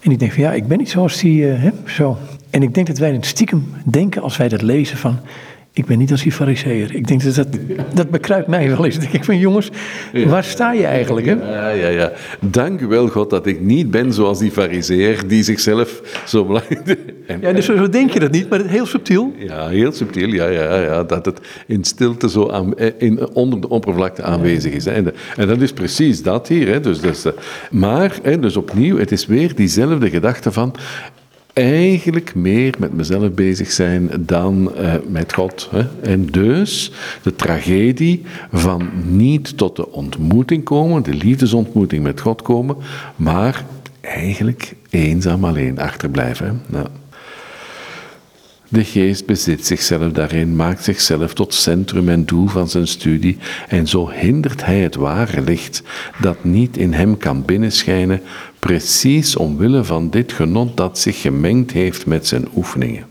[0.00, 2.18] En die denkt van, ja, ik ben niet zoals die, uh, hè, zo.
[2.50, 5.18] En ik denk dat wij het stiekem denken als wij dat lezen van,
[5.78, 6.94] ik ben niet als die fariseer.
[6.94, 7.46] Ik denk dat dat,
[7.94, 8.98] dat bekruipt mij wel eens.
[8.98, 9.70] Denk ik van jongens,
[10.26, 11.26] waar sta je eigenlijk?
[11.26, 11.32] Hè?
[11.32, 12.12] Ja, ja, ja.
[12.40, 16.96] Dank u wel God dat ik niet ben zoals die fariseer die zichzelf zo belangrijk...
[17.40, 19.34] Ja, dus zo denk je dat niet, maar heel subtiel.
[19.38, 21.04] Ja, heel subtiel, ja, ja, ja.
[21.04, 24.84] Dat het in stilte zo aan, in, onder de oppervlakte aanwezig is.
[24.84, 24.90] Hè.
[24.90, 26.68] En, en, dat is precies dat hier.
[26.68, 26.80] Hè.
[26.80, 27.24] Dus, dus,
[27.70, 30.74] maar, hè, dus opnieuw, het is weer diezelfde gedachte van
[31.58, 35.68] eigenlijk meer met mezelf bezig zijn dan uh, met God.
[35.70, 35.82] Hè?
[36.02, 36.92] En dus
[37.22, 42.76] de tragedie van niet tot de ontmoeting komen, de liefdesontmoeting met God komen,
[43.16, 43.64] maar
[44.00, 46.62] eigenlijk eenzaam alleen achterblijven.
[46.66, 46.86] Nou.
[48.70, 53.36] De geest bezit zichzelf daarin, maakt zichzelf tot centrum en doel van zijn studie
[53.68, 55.82] en zo hindert hij het ware licht
[56.20, 58.20] dat niet in hem kan binnenschijnen,
[58.58, 63.06] precies omwille van dit genot dat zich gemengd heeft met zijn oefeningen.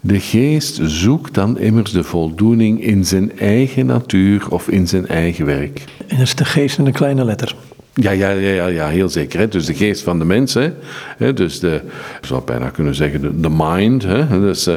[0.00, 5.46] De geest zoekt dan immers de voldoening in zijn eigen natuur of in zijn eigen
[5.46, 5.84] werk.
[6.06, 7.54] En dat is de geest in een kleine letter.
[8.00, 9.38] Ja, ja, ja, ja, heel zeker.
[9.38, 9.48] Hè.
[9.48, 11.32] Dus de geest van de mens, hè.
[11.32, 11.80] dus de,
[12.20, 14.02] zou bijna kunnen zeggen, de, de mind.
[14.02, 14.40] Hè.
[14.40, 14.74] Dus, uh,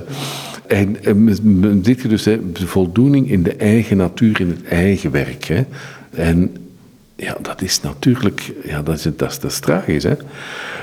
[0.67, 5.43] en dit dus de voldoening in de eigen natuur, in het eigen werk.
[5.45, 5.63] Hè.
[6.09, 6.55] En
[7.19, 10.03] ja, dat is natuurlijk, ja, dat is, dat is, is tragisch.
[10.03, 10.13] Hè?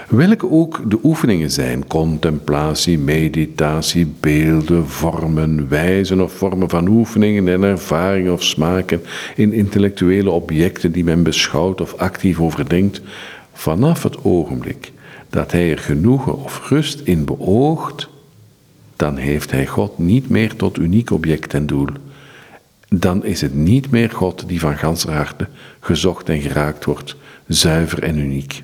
[0.08, 7.62] Welke ook de oefeningen zijn, contemplatie, meditatie, beelden, vormen, wijzen of vormen van oefeningen en
[7.62, 9.02] ervaringen of smaken
[9.36, 13.00] in intellectuele objecten die men beschouwt of actief overdenkt,
[13.52, 14.92] vanaf het ogenblik
[15.30, 18.08] dat hij er genoegen of rust in beoogt,
[18.96, 21.88] dan heeft hij God niet meer tot uniek object en doel
[22.88, 25.48] dan is het niet meer God die van ganser harte
[25.80, 28.62] gezocht en geraakt wordt, zuiver en uniek.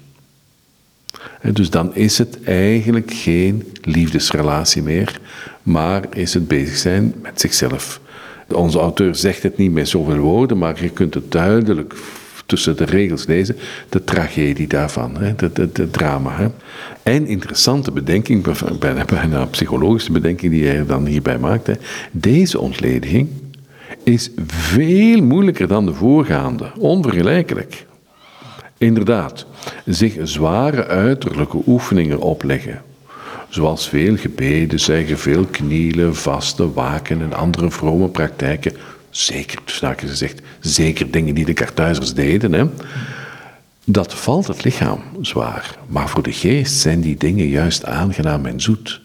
[1.53, 5.21] dus dan is het eigenlijk geen liefdesrelatie meer,
[5.63, 8.01] maar is het bezig zijn met zichzelf.
[8.49, 11.95] Onze auteur zegt het niet met zoveel woorden, maar je kunt het duidelijk
[12.47, 13.57] tussen de regels lezen,
[13.89, 16.37] de tragedie daarvan, het drama.
[16.37, 16.47] Hè.
[17.03, 18.45] En interessante bedenking,
[18.79, 21.71] bijna, bijna psychologische bedenking die hij dan hierbij maakt.
[22.11, 23.29] Deze ontlediging
[24.05, 27.87] is veel moeilijker dan de voorgaande, onvergelijkelijk.
[28.79, 29.47] Inderdaad,
[29.85, 32.83] zich zware uiterlijke oefeningen opleggen,
[33.49, 38.73] zoals veel gebeden zeggen, veel knielen, vasten, waken en andere vrome praktijken,
[39.11, 42.65] zeker, dus gezegd, zeker dingen die de Kartuizers deden, hè,
[43.85, 45.79] dat valt het lichaam zwaar.
[45.87, 49.01] Maar voor de geest zijn die dingen juist aangenaam en zoet.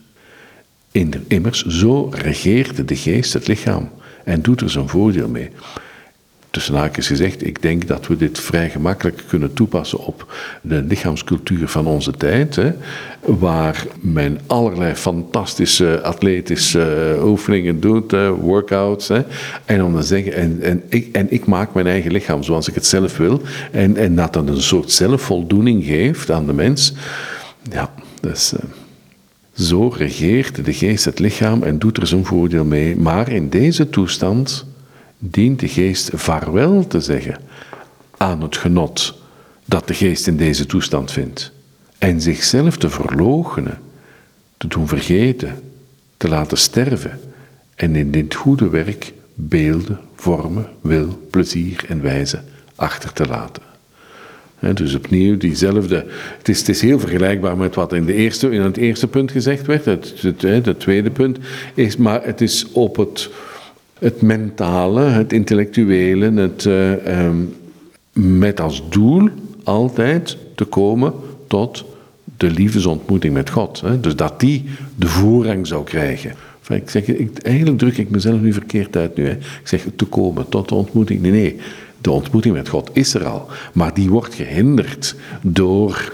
[1.28, 3.90] Immers, zo regeert de geest het lichaam
[4.28, 5.50] en doet er zijn voordeel mee.
[6.50, 11.68] Tussen haakjes gezegd, ik denk dat we dit vrij gemakkelijk kunnen toepassen op de lichaamscultuur
[11.68, 12.72] van onze tijd, hè,
[13.20, 19.22] waar men allerlei fantastische atletische oefeningen doet, workouts, hè,
[19.66, 22.76] en om te zeggen, en, en, ik, en ik maak mijn eigen lichaam zoals ik
[22.76, 26.94] het zelf wil, en, en dat dat een soort zelfvoldoening geeft aan de mens,
[27.72, 28.54] ja, dus...
[29.58, 32.96] zo regeert de geest het lichaam en doet er zijn voordeel mee.
[32.96, 34.66] Maar in deze toestand
[35.18, 37.40] dient de geest vaarwel te zeggen
[38.18, 39.22] aan het genot
[39.66, 41.52] dat de geest in deze toestand vindt.
[41.98, 43.80] En zichzelf te verloochenen,
[44.58, 45.62] te doen vergeten,
[46.18, 47.20] te laten sterven
[47.76, 52.42] en in dit goede werk beelden, vormen, wil, plezier en wijze
[52.76, 53.67] achter te laten.
[54.74, 56.06] Dus opnieuw diezelfde.
[56.38, 59.86] Het is, heel vergelijkbaar met wat in, de eerste, in het eerste punt gezegd werd.
[59.86, 61.38] Het, het, tweede punt
[61.74, 63.30] is, maar het is op het
[64.00, 67.56] het mentale, het intellectuele, het, uh, um,
[68.14, 69.30] met als doel
[69.64, 71.14] altijd te komen
[71.48, 71.86] tot
[72.38, 73.84] de liefdesontmoeting met God.
[74.02, 74.64] Dus dat die
[74.96, 76.34] de voorrang zou krijgen.
[76.70, 79.30] Ik zeg, ik, eigenlijk druk ik mezelf nu verkeerd uit nu.
[79.30, 81.22] Ik zeg te komen tot de ontmoeting.
[81.22, 81.56] Nee, nee.
[82.02, 83.48] De ontmoeting met God is er al.
[83.74, 86.14] Maar die wordt gehinderd door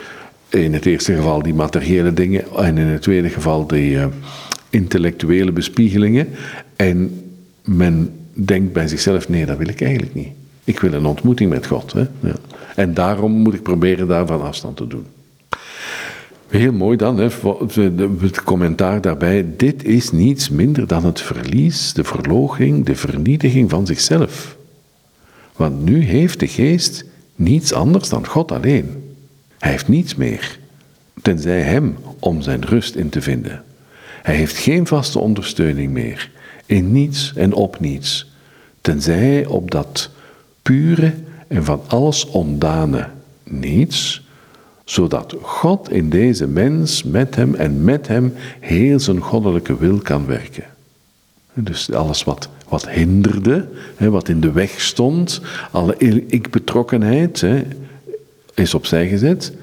[0.49, 4.05] in het eerste geval die materiële dingen en in het tweede geval die uh,
[4.69, 6.27] intellectuele bespiegelingen.
[6.75, 7.21] En
[7.63, 10.29] men denkt bij zichzelf, nee, dat wil ik eigenlijk niet.
[10.63, 11.93] Ik wil een ontmoeting met God.
[11.93, 12.05] Hè?
[12.19, 12.35] Ja.
[12.75, 15.05] En daarom moet ik proberen daarvan afstand te doen.
[16.47, 17.27] Heel mooi dan, hè,
[18.19, 19.45] het commentaar daarbij.
[19.57, 24.52] Dit is niets minder dan het verlies, de verloging, de vernietiging van zichzelf.
[25.55, 29.15] Want nu heeft de geest niets anders dan God alleen.
[29.59, 30.59] Hij heeft niets meer,
[31.21, 33.63] tenzij Hem om zijn rust in te vinden.
[34.21, 36.31] Hij heeft geen vaste ondersteuning meer
[36.65, 38.31] in niets en op niets,
[38.81, 40.09] tenzij op dat
[40.61, 41.13] pure
[41.47, 43.09] en van alles ondane
[43.43, 44.21] niets,
[44.85, 50.25] zodat God in deze mens met hem en met hem heel zijn goddelijke wil kan
[50.25, 50.63] werken.
[51.53, 57.45] Dus alles wat, wat hinderde, wat in de weg stond, alle ik-betrokkenheid,
[58.53, 59.53] is opzij gezet.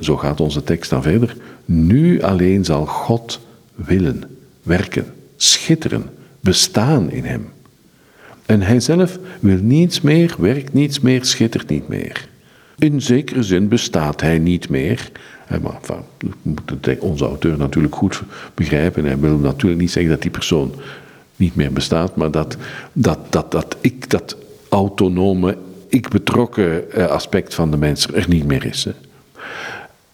[0.00, 1.36] Zo gaat onze tekst dan verder.
[1.64, 3.40] Nu alleen zal God
[3.74, 4.22] willen,
[4.62, 5.04] werken,
[5.36, 6.10] schitteren,
[6.40, 7.48] bestaan in hem.
[8.46, 12.28] En hij zelf wil niets meer, werkt niets meer, schittert niet meer.
[12.78, 15.10] In zekere zin bestaat hij niet meer.
[15.62, 18.22] Maar enfin, onze auteur natuurlijk goed
[18.54, 19.04] begrijpen.
[19.04, 20.74] Hij wil natuurlijk niet zeggen dat die persoon
[21.36, 22.56] niet meer bestaat, maar dat,
[22.92, 24.36] dat, dat, dat ik, dat
[24.68, 25.56] autonome,
[25.88, 28.86] ik betrokken eh, aspect van de mens er niet meer is.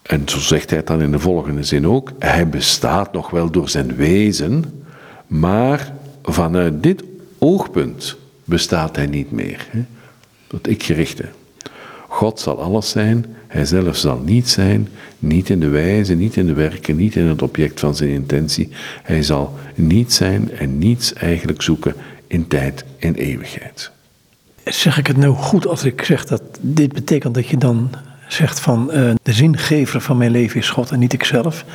[0.01, 2.11] En zo zegt hij dan in de volgende zin ook.
[2.19, 4.83] Hij bestaat nog wel door zijn wezen,
[5.27, 7.03] maar vanuit dit
[7.37, 9.67] oogpunt bestaat hij niet meer.
[9.69, 9.85] Hè?
[10.47, 11.25] Dat ik-gerichte.
[12.11, 14.87] God zal alles zijn, hij zelf zal niet zijn,
[15.19, 18.69] niet in de wijze, niet in de werken, niet in het object van zijn intentie.
[19.03, 21.95] Hij zal niet zijn en niets eigenlijk zoeken
[22.27, 23.91] in tijd en eeuwigheid.
[24.63, 27.89] Zeg ik het nou goed als ik zeg dat dit betekent dat je dan
[28.27, 31.65] zegt van uh, de zingever van mijn leven is God en niet ikzelf.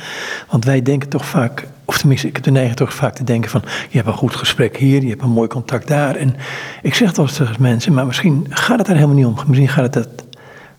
[0.49, 3.49] Want wij denken toch vaak, of tenminste ik heb de neiging toch vaak te denken
[3.49, 6.15] van je hebt een goed gesprek hier, je hebt een mooi contact daar.
[6.15, 6.35] En
[6.81, 9.35] ik zeg eens tegen mensen, maar misschien gaat het daar helemaal niet om.
[9.47, 10.24] Misschien gaat het het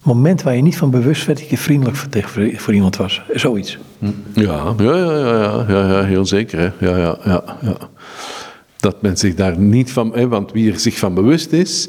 [0.07, 1.97] moment waar je niet van bewust werd dat je vriendelijk
[2.59, 3.23] voor, iemand was.
[3.33, 3.79] Zoiets.
[4.33, 6.59] Ja, ja, ja, ja, ja, ja heel zeker.
[6.59, 6.87] Hè.
[6.87, 7.77] Ja, ja, ja, ja
[8.87, 11.88] dat men zich daar niet van, hè, want wie er zich van bewust is,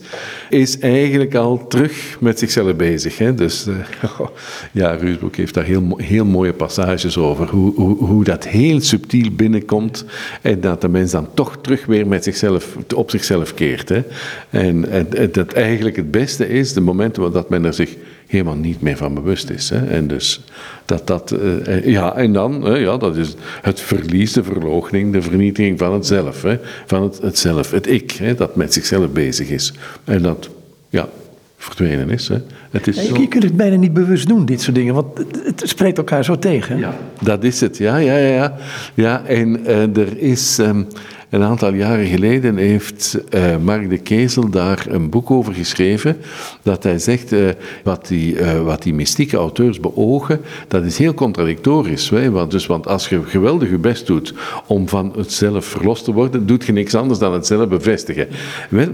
[0.50, 3.18] is eigenlijk al terug met zichzelf bezig.
[3.18, 3.34] Hè.
[3.34, 3.76] Dus uh,
[4.72, 5.64] ja, Ruusbroek heeft daar
[5.98, 10.06] heel, mooie passages over, hoe, hoe, hoe dat heel subtiel binnenkomt
[10.42, 13.90] en dat de mens dan toch terug weer met zichzelf, op zichzelf keert.
[13.90, 14.02] Hè.
[14.50, 14.86] En
[15.32, 17.96] dat eigenlijk het beste is, de momenten dat men er zich
[18.28, 19.70] helemaal niet meer van bewust is.
[19.70, 19.88] Hè.
[19.88, 20.44] En dus
[20.86, 25.22] dat dat, uh, ja, en dan, uh, ja, dat is het verlies, de verloochening, de
[25.22, 29.10] vernietiging van het zelf, hè, van het, het zelf, het ik, hè, dat met zichzelf
[29.12, 29.74] bezig is.
[30.04, 30.50] En dat,
[30.90, 31.10] ja,
[31.58, 32.28] verdwenen is.
[32.28, 32.38] Hè.
[32.72, 33.14] Het is Ja, zo...
[33.14, 35.98] je, je kunt het bijna niet bewust doen, dit soort dingen, want het, het spreekt
[35.98, 36.78] elkaar zo tegen.
[36.78, 38.34] Ja, dat is het, ja, ja, ja.
[38.34, 38.58] ja.
[38.94, 40.84] ja en eh, er is ehm,
[41.30, 46.18] een aantal jaren geleden heeft eh, Mark de Kezel daar een boek over geschreven,
[46.62, 47.40] dat hij zegt, eh,
[47.84, 52.10] wat, die, eh, wat die mystieke auteurs beogen, dat is heel contradictorisch.
[52.10, 54.34] Want, dus, want als je geweldig je best doet
[54.68, 58.28] om van het zelf verlost te worden, doet je niks anders dan het zelf bevestigen.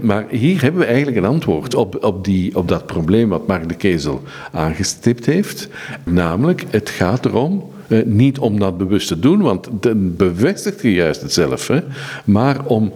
[0.00, 3.68] Maar hier hebben we eigenlijk een antwoord op, op, die, op dat probleem wat Mark
[3.68, 5.68] de Kezel aangestipt heeft.
[6.04, 10.92] Namelijk, het gaat erom eh, niet om dat bewust te doen, want dan bevestigt je
[10.92, 11.68] juist het zelf.
[11.68, 11.80] Hè?
[12.24, 12.92] Maar om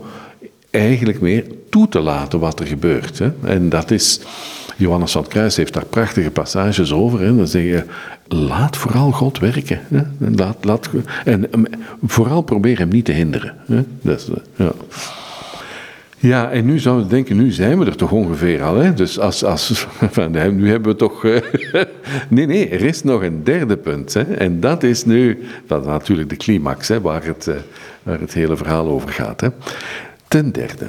[0.70, 3.18] eigenlijk meer toe te laten wat er gebeurt.
[3.18, 3.30] Hè?
[3.42, 4.20] En dat is.
[4.76, 7.20] Johannes van Kruis heeft daar prachtige passages over.
[7.20, 7.36] Hè?
[7.36, 7.84] Dan zeg je,
[8.28, 9.80] laat vooral God werken.
[9.88, 10.02] Hè?
[10.34, 10.90] Laat, laat,
[11.24, 11.48] en
[12.04, 13.54] vooral probeer hem niet te hinderen.
[13.66, 13.82] Hè?
[14.02, 14.72] Dat is, uh, ja.
[16.20, 18.76] Ja, en nu zouden we denken, nu zijn we er toch ongeveer al.
[18.76, 18.94] Hè?
[18.94, 21.24] Dus als, als, van, nu hebben we toch...
[21.24, 21.40] Uh,
[22.28, 24.14] nee, nee, er is nog een derde punt.
[24.14, 24.22] Hè?
[24.22, 27.54] En dat is nu, dat is natuurlijk de climax, hè, waar, het, uh,
[28.02, 29.40] waar het hele verhaal over gaat.
[29.40, 29.48] Hè?
[30.28, 30.86] Ten derde,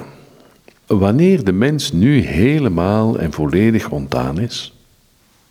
[0.86, 4.74] wanneer de mens nu helemaal en volledig ontdaan is,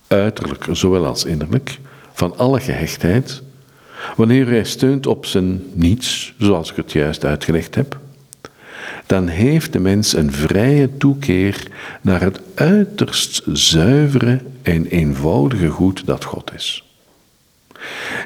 [0.08, 1.80] uiterlijk zowel als innerlijk,
[2.14, 3.42] van alle gehechtheid,
[4.16, 7.98] wanneer hij steunt op zijn niets, zoals ik het juist uitgelegd heb,
[9.06, 11.68] dan heeft de mens een vrije toekeer
[12.02, 16.84] naar het uiterst zuivere en eenvoudige goed dat God is.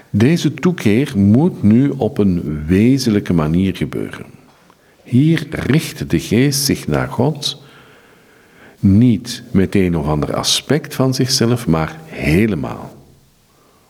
[0.09, 4.25] Deze toekeer moet nu op een wezenlijke manier gebeuren.
[5.03, 7.61] Hier richt de geest zich naar God,
[8.79, 12.95] niet met een of ander aspect van zichzelf, maar helemaal.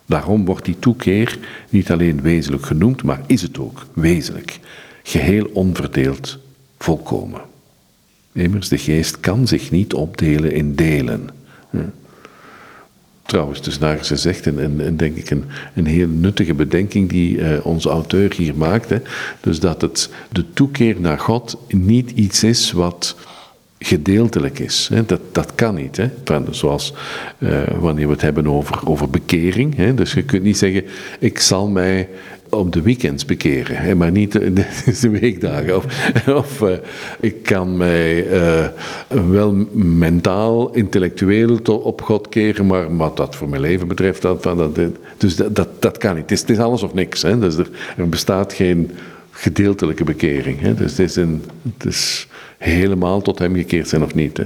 [0.05, 1.37] Daarom wordt die toekeer
[1.69, 4.59] niet alleen wezenlijk genoemd, maar is het ook wezenlijk,
[5.03, 6.39] geheel onverdeeld
[6.83, 7.41] volkomen.
[8.31, 11.29] Immers, de geest kan zich niet opdelen in delen.
[13.25, 15.43] Trouwens, dus naar ze zegt, en, en, en, denk ik een,
[15.73, 18.93] een heel nuttige bedenking die uh, onze auteur hier maakt.
[19.39, 23.15] Dus dat het, de toekeer naar God niet iets is wat
[23.79, 24.89] gedeeltelijk is.
[24.93, 25.05] Hè.
[25.05, 25.97] Dat, dat kan niet.
[25.97, 26.09] Hè.
[26.49, 26.93] Zoals
[27.39, 29.75] uh, wanneer we het hebben over, over bekering.
[29.75, 29.93] Hè.
[29.93, 30.83] Dus je kunt niet zeggen,
[31.19, 32.09] ik zal mij
[32.55, 34.53] op de weekends bekeren, hè, maar niet de,
[35.01, 35.75] de weekdagen.
[35.75, 35.85] Of,
[36.27, 36.71] of uh,
[37.19, 38.67] ik kan mij uh,
[39.31, 44.47] wel mentaal, intellectueel op God keren, maar wat dat voor mijn leven betreft, dat,
[45.17, 46.21] dus dat, dat, kan niet.
[46.23, 47.21] Het is, het is alles of niks.
[47.21, 47.39] Hè.
[47.39, 48.91] Dus er, bestaat geen
[49.31, 50.61] gedeeltelijke bekering.
[50.61, 50.73] Hè.
[50.73, 51.43] Dus het is, een,
[51.77, 54.37] het is helemaal tot hem gekeerd zijn of niet.
[54.37, 54.45] Hè.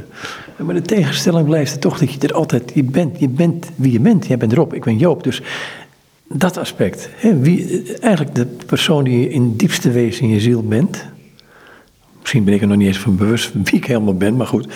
[0.64, 4.00] Maar de tegenstelling blijft toch dat je er altijd, je bent, je bent wie je
[4.00, 4.28] bent.
[4.28, 5.24] Jij bent Rob, ik ben Joop.
[5.24, 5.42] Dus
[6.30, 7.10] dat aspect.
[7.16, 11.06] Hè, wie, eigenlijk de persoon die je in diepste wezen in je ziel bent.
[12.20, 14.68] Misschien ben ik er nog niet eens van bewust wie ik helemaal ben, maar goed.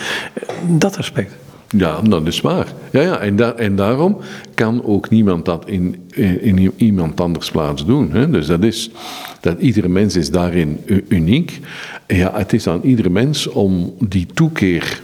[0.67, 1.33] Dat aspect.
[1.77, 2.67] Ja, dat is waar.
[2.91, 4.17] Ja, ja, en, en daarom
[4.53, 8.11] kan ook niemand dat in, in, in iemand anders plaats doen.
[8.11, 8.29] Hè?
[8.29, 8.91] Dus dat is,
[9.39, 11.59] dat iedere mens is daarin uniek.
[12.07, 15.01] Ja, het is aan iedere mens om die toekeer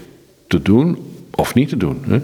[0.48, 0.98] te doen
[1.36, 1.98] of niet te doen.
[2.08, 2.20] Hè?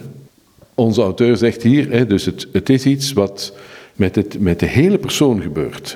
[0.74, 3.54] Onze auteur zegt hier, hè, dus het, het is iets wat
[3.94, 5.96] met, het, met de hele persoon gebeurt.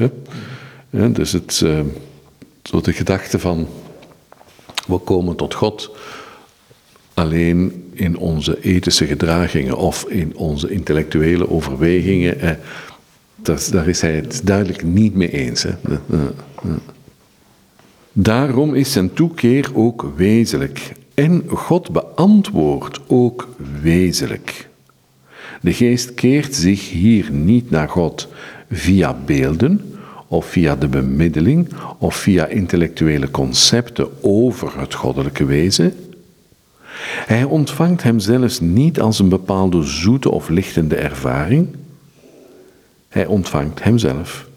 [0.89, 1.11] Hè?
[1.11, 1.79] Dus het, uh,
[2.63, 3.67] zo de gedachte van
[4.87, 5.91] we komen tot God
[7.13, 12.39] alleen in onze ethische gedragingen of in onze intellectuele overwegingen.
[12.39, 12.51] Eh,
[13.35, 15.63] dat, daar is hij het duidelijk niet mee eens.
[15.63, 15.71] Hè?
[16.09, 16.21] Uh,
[18.19, 20.91] Daarom is zijn toekeer ook wezenlijk.
[21.13, 23.47] En God beantwoordt ook
[23.81, 24.66] wezenlijk.
[25.61, 28.27] De geest keert zich hier niet naar God
[28.71, 29.95] via beelden
[30.27, 35.93] of via de bemiddeling of via intellectuele concepten over het goddelijke wezen.
[37.25, 41.75] Hij ontvangt hem zelfs niet als een bepaalde zoete of lichtende ervaring.
[43.07, 44.47] Hij ontvangt hemzelf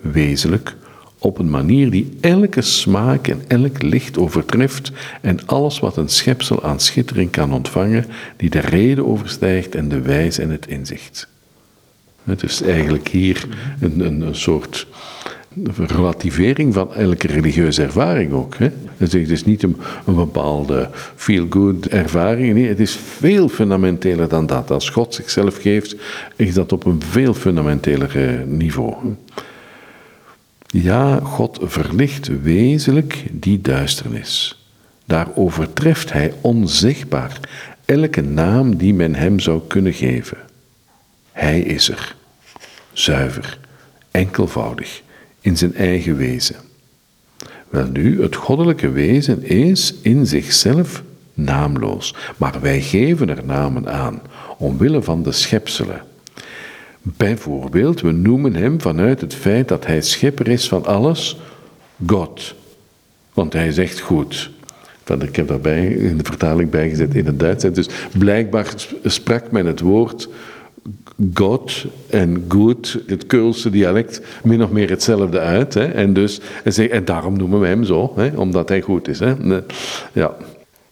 [0.00, 0.76] wezenlijk
[1.24, 6.62] op een manier die elke smaak en elk licht overtreft en alles wat een schepsel
[6.62, 8.04] aan schittering kan ontvangen,
[8.36, 11.28] die de reden overstijgt en de wijs en het inzicht.
[12.24, 13.48] Het is eigenlijk hier
[13.80, 14.86] een, een, een soort
[15.76, 18.56] relativering van elke religieuze ervaring ook.
[18.56, 18.68] Hè?
[18.96, 24.70] Het is niet een, een bepaalde feel-good ervaring, nee, het is veel fundamenteler dan dat.
[24.70, 25.96] Als God zichzelf geeft,
[26.36, 28.94] is dat op een veel fundamenteler niveau.
[30.76, 34.64] Ja, God verlicht wezenlijk die duisternis.
[35.04, 37.40] Daar overtreft hij onzichtbaar
[37.84, 40.38] elke naam die men hem zou kunnen geven.
[41.32, 42.16] Hij is er,
[42.92, 43.58] zuiver,
[44.10, 45.02] enkelvoudig,
[45.40, 46.56] in zijn eigen wezen.
[47.68, 51.02] Welnu, het goddelijke wezen is in zichzelf
[51.34, 52.14] naamloos.
[52.36, 54.22] Maar wij geven er namen aan,
[54.58, 56.02] omwille van de schepselen.
[57.06, 61.36] Bijvoorbeeld, we noemen hem vanuit het feit dat hij schepper is van alles,
[62.06, 62.54] God.
[63.34, 64.50] Want hij zegt goed.
[65.18, 67.64] Ik heb daarbij in de vertaling bijgezet in het Duits.
[67.64, 67.88] Dus
[68.18, 68.74] blijkbaar
[69.04, 70.28] sprak men het woord
[71.34, 75.74] God en goed, het Keulse dialect, min of meer hetzelfde uit.
[75.74, 75.84] Hè?
[75.84, 76.40] En, dus,
[76.90, 78.30] en daarom noemen we hem zo, hè?
[78.36, 79.18] omdat hij goed is.
[79.18, 79.34] Hè?
[80.12, 80.36] Ja,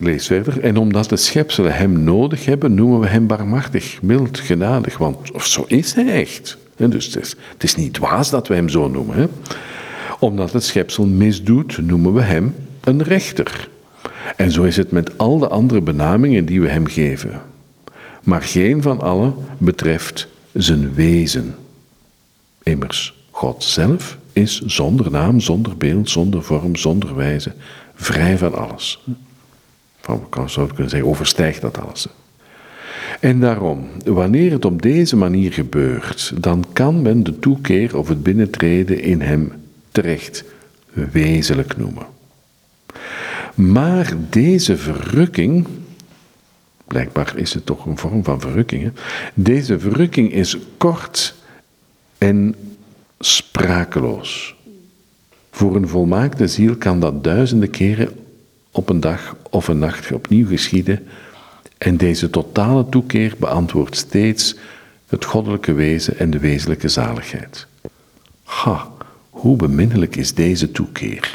[0.02, 0.60] lees verder.
[0.60, 4.98] En omdat de schepselen hem nodig hebben, noemen we hem barmhartig, mild, genadig.
[4.98, 6.58] Want of zo is hij echt.
[6.76, 9.16] Dus het is, niet dwaas dat we hem zo noemen.
[9.16, 9.26] Hè?
[10.18, 13.68] Omdat het schepsel misdoet, noemen we hem een rechter.
[14.36, 17.40] En zo is het met al de andere benamingen die we hem geven.
[18.22, 21.54] Maar geen van alle betreft zijn wezen.
[22.62, 27.52] Immers, God zelf is zonder naam, zonder beeld, zonder vorm, zonder wijze,
[27.94, 29.04] vrij van alles.
[30.46, 32.08] Zo kunnen zeggen, overstijgt dat alles.
[33.20, 38.22] En daarom, wanneer het op deze manier gebeurt, dan kan men de toekeer of het
[38.22, 39.52] binnentreden in hem
[39.90, 40.44] terecht
[40.92, 42.06] wezenlijk noemen.
[43.54, 45.66] Maar deze verrukking,
[46.86, 48.92] blijkbaar is het toch een vorm van verrukking,
[49.34, 51.34] deze verrukking is kort
[52.18, 52.54] en
[53.18, 54.56] sprakeloos.
[55.50, 58.21] Voor een volmaakte ziel kan dat duizenden keren
[58.72, 61.06] op een dag of een nacht opnieuw geschieden.
[61.78, 64.56] En deze totale toekeer beantwoordt steeds
[65.06, 67.66] het goddelijke wezen en de wezenlijke zaligheid.
[68.44, 68.88] Ha,
[69.30, 71.34] hoe beminnelijk is deze toekeer?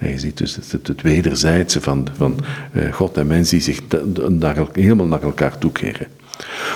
[0.00, 2.38] Je ziet dus het, wederzijdse van, van
[2.72, 3.80] eh, God en mens die zich
[4.72, 6.06] helemaal naar elkaar toekeren.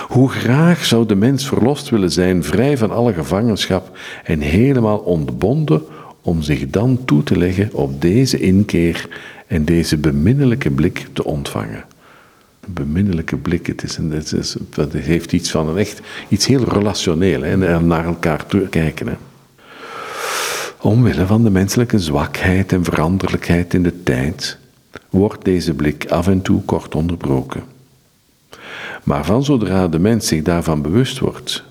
[0.07, 5.81] Hoe graag zou de mens verlost willen zijn, vrij van alle gevangenschap en helemaal ontbonden,
[6.21, 9.07] om zich dan toe te leggen op deze inkeer
[9.47, 11.85] en deze beminnelijke blik te ontvangen.
[12.59, 16.45] Een beminnelijke blik, het, is een, het, is, het heeft iets van een echt, iets
[16.45, 19.07] heel relationeel, hè, naar elkaar toe kijken.
[19.07, 19.15] Hè.
[20.81, 24.57] Omwille van de menselijke zwakheid en veranderlijkheid in de tijd
[25.09, 27.63] wordt deze blik af en toe kort onderbroken.
[29.03, 31.63] Maar van zodra de mens zich daarvan bewust wordt,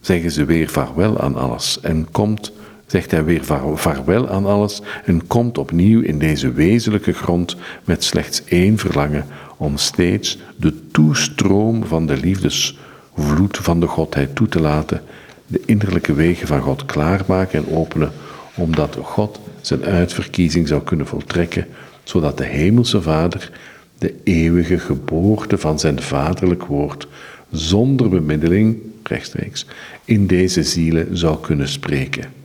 [0.00, 2.52] zeggen ze weer vaarwel aan alles en komt,
[2.88, 8.44] zegt hij weer vaarwel aan alles en komt opnieuw in deze wezenlijke grond met slechts
[8.44, 9.26] één verlangen
[9.56, 15.02] om steeds de toestroom van de liefdesvloed van de Godheid toe te laten
[15.46, 18.12] de innerlijke wegen van God klaarmaken en openen,
[18.54, 21.66] omdat God zijn uitverkiezing zou kunnen voltrekken,
[22.02, 23.50] zodat de Hemelse Vader
[23.98, 27.08] de eeuwige geboorte van zijn vaderlijk woord
[27.50, 29.66] zonder bemiddeling, rechtstreeks,
[30.04, 32.37] in deze zielen zou kunnen spreken.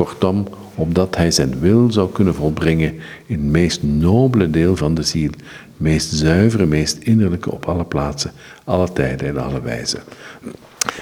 [0.00, 2.94] Kortom, opdat hij zijn wil zou kunnen volbrengen
[3.26, 5.30] in het meest nobele deel van de ziel,
[5.76, 8.32] meest zuivere, meest innerlijke op alle plaatsen,
[8.64, 10.00] alle tijden en alle wijzen.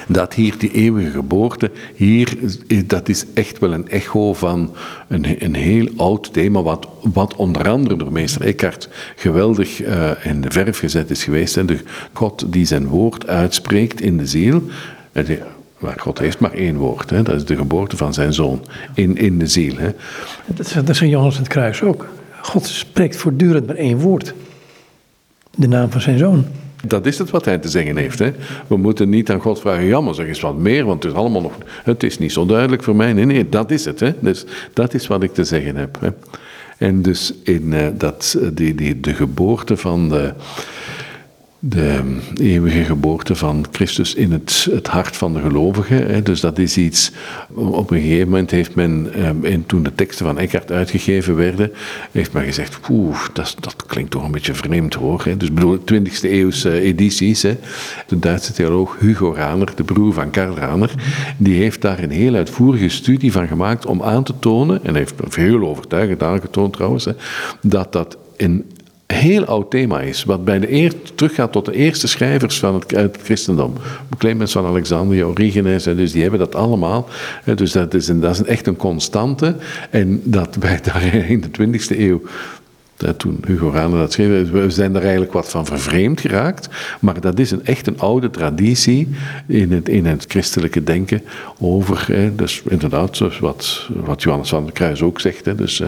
[0.09, 2.39] Dat hier die eeuwige geboorte, hier,
[2.87, 4.75] dat is echt wel een echo van
[5.09, 10.41] een, een heel oud thema, wat, wat onder andere door meester Eckhart geweldig uh, in
[10.41, 11.57] de verf gezet is geweest.
[11.57, 11.79] En de
[12.13, 14.63] God die zijn woord uitspreekt in de ziel.
[15.79, 17.23] Maar God heeft maar één woord, hè?
[17.23, 18.65] dat is de geboorte van zijn zoon
[18.95, 19.77] in, in de ziel.
[19.77, 19.91] Hè?
[20.47, 22.07] Dat, is, dat is in Johannes het Kruis ook.
[22.43, 24.35] God spreekt voortdurend maar één woord.
[25.57, 26.47] De naam van zijn zoon.
[26.87, 28.19] Dat is het wat hij te zeggen heeft.
[28.19, 28.33] Hè?
[28.67, 31.43] We moeten niet aan God vragen, jammer, zeg eens wat meer, want het is allemaal
[31.43, 31.53] nog,
[31.85, 33.13] het is niet zo duidelijk voor mij.
[33.13, 34.01] Nee, nee, dat is het.
[34.01, 34.13] Hè?
[34.21, 35.99] Dus dat is wat ik te zeggen heb.
[36.01, 36.09] Hè?
[36.79, 40.33] En dus in uh, dat, die, die, de geboorte van de,
[41.61, 46.25] de eeuwige geboorte van Christus in het, het hart van de gelovigen.
[46.25, 47.13] Dus dat is iets,
[47.55, 51.73] op een gegeven moment heeft men, ehm, en toen de teksten van Eckhart uitgegeven werden,
[52.13, 55.25] heeft men gezegd, oeh, dat, dat klinkt toch een beetje vreemd hoor.
[55.37, 57.41] Dus bedoel, 20e eeuwse edities.
[57.41, 60.95] De Duitse theoloog Hugo Raner, de broer van Karl Raner,
[61.37, 65.15] die heeft daar een heel uitvoerige studie van gemaakt om aan te tonen, en heeft
[65.35, 67.09] heel overtuigend aangetoond trouwens,
[67.63, 68.65] dat dat in
[69.15, 73.19] heel oud thema is, wat bij de eer, teruggaat tot de eerste schrijvers van het,
[73.23, 73.73] christendom.
[74.19, 77.09] Clemens van Alexandria, Origenes, en dus die hebben dat allemaal.
[77.55, 79.57] Dus dat is, een, dat is echt een constante.
[79.91, 80.81] En dat bij
[81.29, 82.23] in de 20e eeuw
[83.17, 86.69] toen Hugo Raner dat schreef, we zijn daar eigenlijk wat van vervreemd geraakt.
[87.01, 89.09] Maar dat is een, echt een oude traditie
[89.47, 91.23] in het, in het christelijke denken
[91.59, 95.83] over, hè, dus inderdaad, wat, wat Johannes van der Kruis ook zegt, hè, dus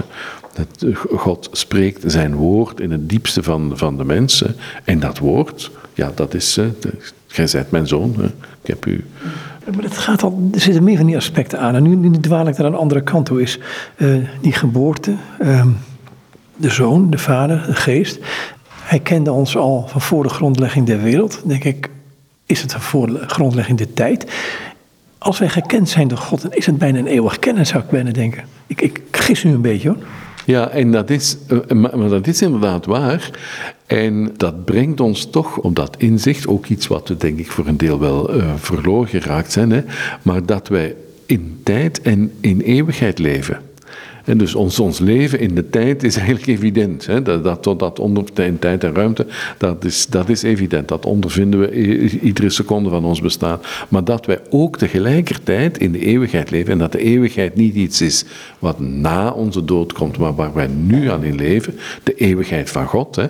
[0.53, 0.85] dat
[1.17, 4.57] God spreekt zijn woord in het diepste van, van de mensen.
[4.85, 6.59] En dat woord, ja, dat is,
[7.27, 8.25] gij zijt mijn zoon, hè.
[8.25, 9.05] ik heb u...
[9.75, 11.75] Maar het gaat al, er zitten meer van die aspecten aan.
[11.75, 13.43] En nu, nu dwaal ik naar een andere kant toe.
[13.43, 13.59] Is
[14.41, 15.67] die geboorte, uh,
[16.61, 18.19] de zoon, de vader, de geest.
[18.69, 21.43] hij kende ons al van voor de grondlegging der wereld.
[21.45, 21.91] Denk ik,
[22.47, 24.33] is het voor de grondlegging der tijd.
[25.19, 27.91] Als wij gekend zijn door God, dan is het bijna een eeuwig kennen, zou ik
[27.91, 28.45] bijna denken.
[28.67, 29.99] Ik, ik gis nu een beetje hoor.
[30.47, 33.31] Ja, en dat is, eh, maar dat is inderdaad waar.
[33.87, 37.67] En dat brengt ons toch op dat inzicht, ook iets wat we denk ik voor
[37.67, 39.83] een deel wel uh, verloren geraakt zijn, hè,
[40.23, 40.95] maar dat wij
[41.27, 43.61] in tijd en in eeuwigheid leven.
[44.31, 47.07] En dus ons, ons leven in de tijd is eigenlijk evident.
[47.07, 47.22] Hè?
[47.22, 49.26] Dat, dat, onder, in tijd en ruimte,
[49.59, 50.89] dat is, dat is evident.
[50.89, 51.70] Dat ondervinden we
[52.20, 53.61] iedere seconde van ons bestaan.
[53.89, 56.72] Maar dat wij ook tegelijkertijd in de eeuwigheid leven.
[56.72, 58.24] En dat de eeuwigheid niet iets is
[58.59, 61.78] wat na onze dood komt, maar waar wij nu aan in leven.
[62.03, 63.16] De eeuwigheid van God.
[63.16, 63.26] Hè?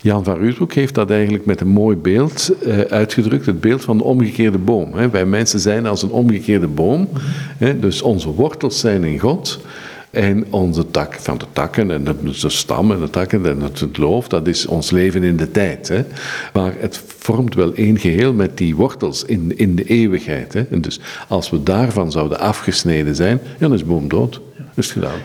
[0.00, 3.46] Jan van Ruusbroek heeft dat eigenlijk met een mooi beeld uh, uitgedrukt.
[3.46, 4.92] Het beeld van de omgekeerde boom.
[4.92, 5.10] Hè?
[5.10, 7.08] Wij mensen zijn als een omgekeerde boom.
[7.56, 7.78] Hè?
[7.78, 9.60] Dus onze wortels zijn in God.
[10.10, 13.80] En onze tak, van de takken en de, de stam en de takken en het,
[13.80, 15.88] het, loof, dat is ons leven in de tijd.
[15.88, 16.04] Hè.
[16.52, 20.52] Maar het vormt wel één geheel met die wortels in, in de eeuwigheid.
[20.52, 20.62] Hè.
[20.70, 24.40] En dus als we daarvan zouden afgesneden zijn, ja, dan is boom dood.
[24.56, 25.18] Dat is gedaan.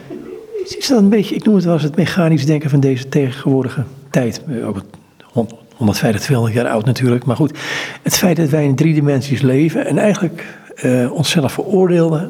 [0.78, 3.84] Is dat een beetje, ik noem het wel eens het mechanisch denken van deze tegenwoordige
[4.10, 4.42] tijd.
[4.64, 4.82] Ook
[5.76, 7.26] 150, 200 jaar oud natuurlijk.
[7.26, 7.58] Maar goed,
[8.02, 10.46] het feit dat wij in drie dimensies leven en eigenlijk
[10.82, 11.60] uh, onszelf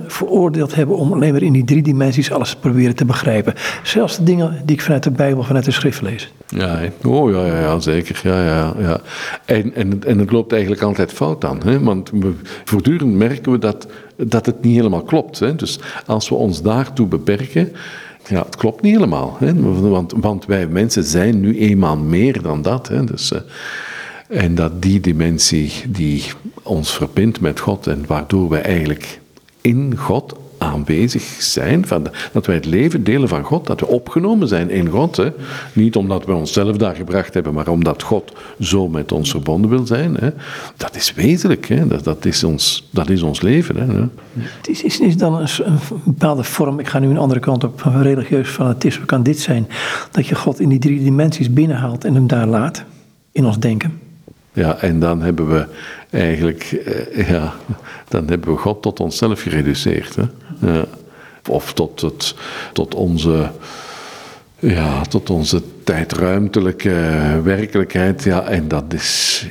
[0.08, 3.54] veroordeeld hebben om alleen maar in die drie dimensies alles te proberen te begrijpen.
[3.84, 6.34] Zelfs de dingen die ik vanuit de Bijbel, vanuit de schrift lees.
[6.48, 8.20] Ja, oh, ja, ja, ja zeker.
[8.24, 9.00] Ja, ja, ja.
[9.46, 11.62] En, en, en het loopt eigenlijk altijd fout dan.
[11.66, 11.80] Hè?
[11.80, 12.12] Want
[12.64, 15.40] voortdurend merken we dat, dat het niet helemaal klopt.
[15.40, 15.56] Hè?
[15.56, 17.72] Dus als we ons daartoe beperken.
[18.28, 19.36] Ja, het klopt niet helemaal.
[19.40, 19.54] Hè?
[19.90, 22.88] Want, want wij mensen zijn nu eenmaal meer dan dat.
[22.88, 23.04] Hè?
[23.04, 23.40] Dus, uh,
[24.34, 26.24] en dat die dimensie die
[26.64, 29.20] ons verbindt met God en waardoor wij eigenlijk
[29.62, 34.48] in God aanwezig zijn, van dat wij het leven delen van God, dat we opgenomen
[34.48, 35.16] zijn in God.
[35.16, 35.30] Hè.
[35.74, 39.86] Niet omdat we onszelf daar gebracht hebben, maar omdat God zo met ons verbonden wil
[39.86, 40.16] zijn.
[40.16, 40.30] Hè.
[40.78, 41.88] Dat is wezenlijk, hè.
[41.88, 43.76] Dat, dat, is ons, dat is ons leven.
[43.76, 44.02] Hè.
[44.44, 47.82] Het is, is, dan een, een, bepaalde vorm, ik ga nu een andere kant op,
[47.82, 49.68] van religieus fanatisme, kan dit zijn,
[50.12, 52.84] dat je God in die drie dimensies binnenhaalt en hem daar laat,
[53.32, 54.03] in ons denken?
[54.54, 55.66] Ja, en dan hebben we
[56.10, 57.54] eigenlijk, eh, ja,
[58.08, 60.16] dan hebben we God tot onszelf gereduceerd.
[60.16, 60.82] Hè?
[61.50, 62.36] Of tot, het,
[62.74, 63.52] tot onze,
[64.60, 66.94] ja, tot onze tijdruimtelijke
[67.44, 68.24] werkelijkheid.
[68.24, 69.46] Ja, en dat is,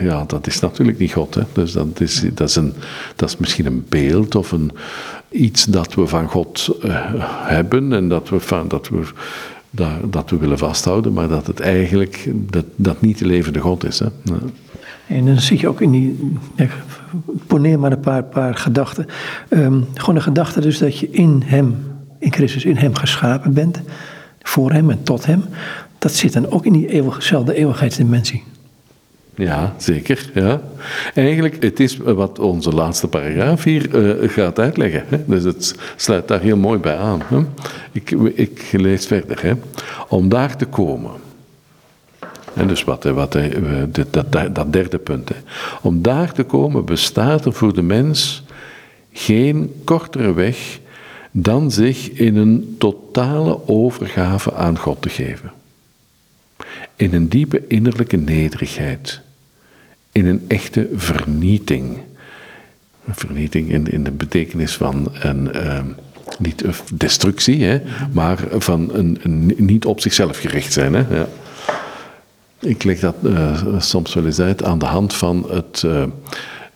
[0.00, 1.34] ja, dat is natuurlijk niet God.
[1.34, 1.42] Hè?
[1.52, 2.74] Dus dat is, dat, is een,
[3.16, 4.72] dat is misschien een beeld of een,
[5.30, 6.96] iets dat we van God uh,
[7.46, 9.02] hebben en dat we, van, dat we
[9.70, 13.84] dat, dat we willen vasthouden, maar dat het eigenlijk dat, dat niet de levende God
[13.84, 13.98] is.
[13.98, 14.06] Hè?
[15.06, 16.32] En dan zit je ook in die.
[17.46, 19.06] Poneer maar een paar, paar gedachten.
[19.50, 21.76] Um, gewoon de gedachte dus dat je in Hem,
[22.18, 23.80] in Christus, in Hem geschapen bent.
[24.42, 25.44] Voor Hem en tot Hem.
[25.98, 28.44] Dat zit dan ook in die eeuwigzelfde eeuwigheidsdimensie.
[29.38, 30.30] Ja, zeker.
[30.34, 30.60] Ja.
[31.14, 35.04] Eigenlijk, het is wat onze laatste paragraaf hier uh, gaat uitleggen.
[35.08, 35.24] Hè.
[35.26, 37.22] Dus het sluit daar heel mooi bij aan.
[37.24, 37.38] Hè.
[37.92, 39.42] Ik, ik lees verder.
[39.42, 39.52] Hè.
[40.08, 41.10] Om daar te komen.
[42.54, 43.38] En dus wat, wat,
[43.88, 45.28] dat, dat, dat derde punt.
[45.28, 45.34] Hè.
[45.82, 48.42] Om daar te komen bestaat er voor de mens
[49.12, 50.78] geen kortere weg
[51.30, 55.52] dan zich in een totale overgave aan God te geven.
[56.96, 59.26] In een diepe innerlijke nederigheid
[60.18, 61.98] in een echte vernieting.
[63.10, 65.80] Vernieting in, in de betekenis van een, uh,
[66.38, 66.64] niet
[66.94, 67.80] destructie, hè,
[68.12, 70.94] maar van een, een, niet op zichzelf gericht zijn.
[70.94, 71.28] Hè, ja.
[72.60, 76.04] Ik leg dat uh, soms wel eens uit aan de hand van het, uh,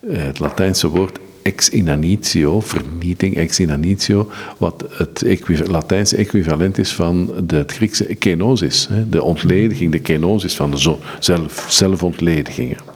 [0.07, 5.25] het Latijnse woord ex inanitio, vernieting, ex inanitio, wat het
[5.69, 10.97] Latijnse equivalent is van de, het Griekse kenosis, hè, de ontlediging, de kenosis van de
[11.19, 12.92] zelf, zelfontledigingen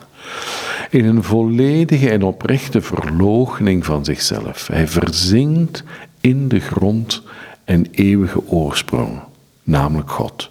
[0.91, 4.67] in een volledige en oprechte verloochening van zichzelf.
[4.67, 5.83] Hij verzinkt
[6.21, 7.23] in de grond
[7.65, 9.21] en eeuwige oorsprong,
[9.63, 10.51] namelijk God.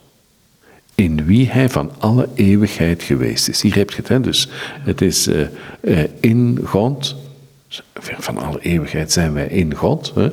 [0.96, 3.62] In wie hij van alle eeuwigheid geweest is.
[3.62, 4.22] Hier heb je het, hè?
[4.22, 5.48] dus het is uh,
[5.82, 7.16] uh, in God,
[8.00, 10.32] van alle eeuwigheid zijn wij in God, hè?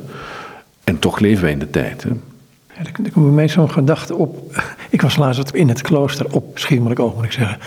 [0.85, 2.03] en toch leven wij in de tijd.
[2.03, 2.09] Hè?
[2.77, 4.63] Ja, er komt bij mij zo'n gedachte op.
[4.91, 6.59] Ik was laatst in het klooster op
[6.97, 7.59] oog, moet ik zeggen.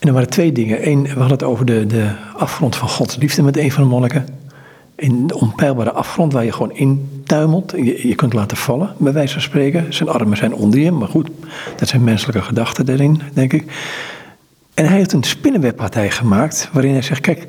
[0.00, 0.88] En er waren twee dingen.
[0.88, 3.88] Eén, we hadden het over de, de afgrond van Gods liefde met een van de
[3.88, 4.26] monniken.
[4.94, 7.72] In de onpeilbare afgrond waar je gewoon intuimelt.
[7.76, 9.94] Je, je kunt laten vallen, bij wijze van spreken.
[9.94, 11.30] Zijn armen zijn onder je, maar goed,
[11.76, 13.64] dat zijn menselijke gedachten daarin, denk ik.
[14.74, 17.46] En hij heeft een spinnenweb gemaakt, waarin hij zegt, kijk,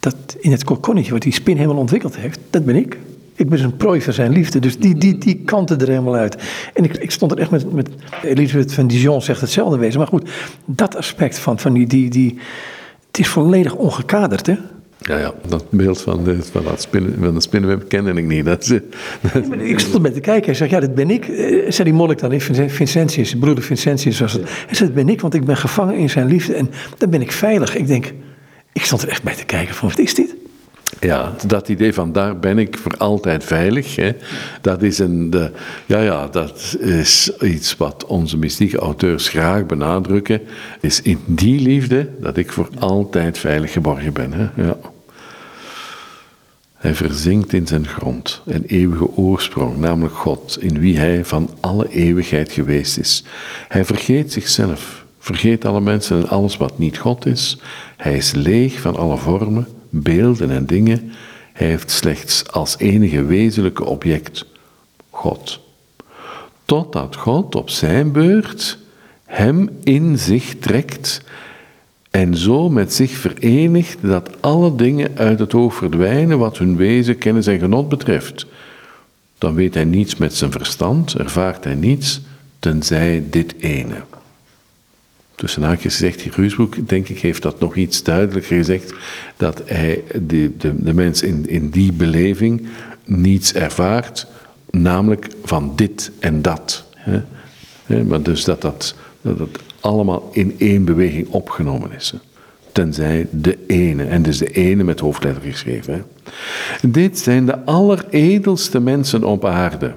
[0.00, 2.98] dat in het kokonnetje wat die spin helemaal ontwikkeld heeft, dat ben ik.
[3.38, 4.58] Ik ben een prooi van zijn liefde.
[4.58, 6.36] Dus die, die, die kanten er helemaal uit.
[6.74, 7.88] En ik, ik stond er echt met, met
[8.22, 9.98] Elisabeth van Dijon zegt hetzelfde wezen.
[9.98, 10.30] Maar goed,
[10.64, 12.38] dat aspect van, van die, die, die.
[13.06, 14.54] Het is volledig ongekaderd, hè?
[15.00, 18.44] Ja, ja, dat beeld van de, van dat spinnen, van de spinnenweb kende ik niet.
[18.44, 18.82] Dat, dat-
[19.32, 20.44] Ja, ik stond erbij te kijken.
[20.46, 21.28] Hij zegt, ja, dat ben ik.
[21.28, 24.42] Eh, zei die monnik dan, Vin- Vincentius, broeder Vincentius was het.
[24.66, 26.54] Hij zei, dat ben ik, want ik ben gevangen in zijn liefde.
[26.54, 27.76] En dan ben ik veilig.
[27.76, 28.12] Ik denk,
[28.72, 30.34] ik stond er echt bij te kijken van, wat is dit?
[31.00, 34.12] Ja, dat idee van daar ben ik voor altijd veilig, hè,
[34.60, 35.50] dat, is een, de,
[35.86, 40.40] ja, ja, dat is iets wat onze mystieke auteurs graag benadrukken.
[40.80, 44.32] Is in die liefde dat ik voor altijd veilig geborgen ben.
[44.32, 44.76] Hè, ja.
[46.74, 51.88] Hij verzinkt in zijn grond, een eeuwige oorsprong, namelijk God, in wie hij van alle
[51.88, 53.24] eeuwigheid geweest is.
[53.68, 57.60] Hij vergeet zichzelf, vergeet alle mensen en alles wat niet God is.
[57.96, 61.12] Hij is leeg van alle vormen, beelden en dingen.
[61.52, 64.44] Hij heeft slechts als enige wezenlijke object
[65.10, 65.60] God.
[66.64, 68.78] Totdat God op zijn beurt
[69.24, 71.22] hem in zich trekt
[72.10, 77.18] en zo met zich verenigt dat alle dingen uit het oog verdwijnen wat hun wezen,
[77.18, 78.46] kennis en genot betreft.
[79.38, 82.20] Dan weet hij niets met zijn verstand, ervaart hij niets,
[82.58, 84.02] tenzij dit ene.
[85.38, 88.94] Tussen haakjes gezegd, Ruusbroek, denk ik, heeft dat nog iets duidelijker gezegd,
[89.36, 92.66] dat hij de, de, de mens in, in die beleving
[93.04, 94.26] niets ervaart,
[94.70, 96.84] namelijk van dit en dat.
[96.94, 97.20] Hè.
[97.86, 99.48] Hè, Maar dus dat dat, dat
[99.80, 102.14] allemaal in één beweging opgenomen is.
[102.72, 106.04] Tenzij de ene, en dus de ene met hoofdletter geschreven.
[106.82, 109.92] Dit zijn de alleredelste mensen op aarde.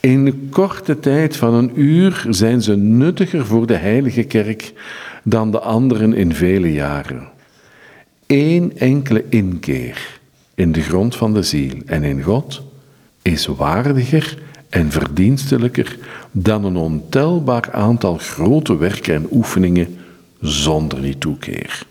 [0.00, 4.72] In de korte tijd van een uur zijn ze nuttiger voor de heilige kerk
[5.22, 7.28] dan de anderen in vele jaren.
[8.26, 10.18] Eén enkele inkeer
[10.54, 12.62] in de grond van de ziel en in God
[13.22, 14.38] is waardiger
[14.68, 15.98] en verdienstelijker
[16.30, 19.96] dan een ontelbaar aantal grote werken en oefeningen
[20.40, 21.82] zonder die toekeer.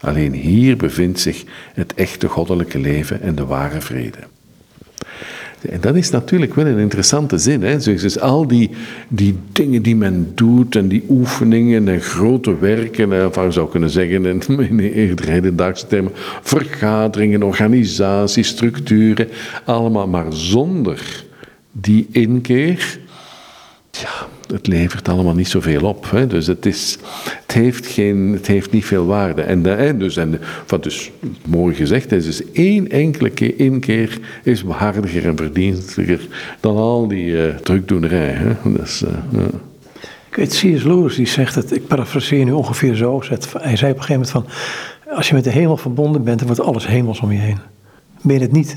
[0.00, 1.44] Alleen hier bevindt zich
[1.74, 4.18] het echte goddelijke leven en de ware vrede.
[5.68, 7.62] En dat is natuurlijk wel een interessante zin.
[7.62, 7.76] Hè?
[7.76, 8.70] Dus, al die,
[9.08, 13.70] die dingen die men doet en die oefeningen en grote werken, eh, of je zou
[13.70, 19.28] kunnen zeggen in, eerder hedendaagse termen, vergaderingen, organisaties, structuren,
[19.64, 21.24] allemaal maar zonder
[21.72, 22.98] die inkeer,
[23.90, 26.10] ja, het levert allemaal niet zoveel op.
[26.10, 26.26] Hè?
[26.26, 26.98] Dus het, is,
[27.46, 29.42] het, heeft geen, het heeft niet veel waarde.
[29.42, 31.10] En, dus, en wat dus
[31.46, 36.20] mooi gezegd is, dus één enkele keer, inkeer is waardiger en verdienstelijker
[36.60, 38.32] dan al die eh, drukdoenerij.
[38.32, 38.72] Hè?
[38.72, 39.46] Dus, eh, ja.
[40.30, 40.62] C.S.
[40.62, 43.22] Lewis die zegt het, ik parafraseer nu ongeveer zo.
[43.58, 44.46] Hij zei op een gegeven moment van,
[45.16, 47.58] als je met de hemel verbonden bent, dan wordt alles hemels om je heen.
[48.22, 48.76] Ben je het niet?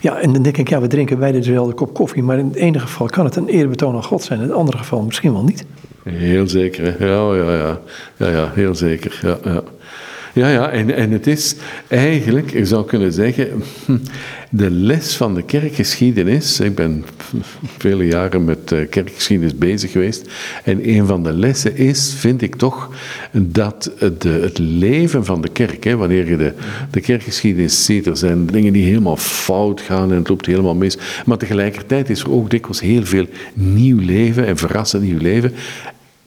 [0.00, 2.54] Ja, en dan denk ik, ja, we drinken beide dezelfde kop koffie, maar in het
[2.54, 5.44] ene geval kan het een eerbetoon aan God zijn, in het andere geval misschien wel
[5.44, 5.64] niet.
[6.04, 7.80] Heel zeker, ja, ja, ja,
[8.16, 9.20] ja, ja heel zeker.
[9.22, 9.62] Ja, ja.
[10.34, 11.54] Ja, ja, en, en het is
[11.88, 13.62] eigenlijk, je zou kunnen zeggen,
[14.50, 16.60] de les van de kerkgeschiedenis.
[16.60, 17.04] Ik ben
[17.78, 20.30] vele jaren met eh, kerkgeschiedenis bezig geweest.
[20.64, 22.90] En een van de lessen is, vind ik toch,
[23.32, 26.52] dat het leven van de kerk, hè, wanneer je de,
[26.90, 30.98] de kerkgeschiedenis ziet, er zijn dingen die helemaal fout gaan en het loopt helemaal mis.
[31.24, 35.52] Maar tegelijkertijd is er ook dikwijls heel veel nieuw leven en verrassend nieuw leven.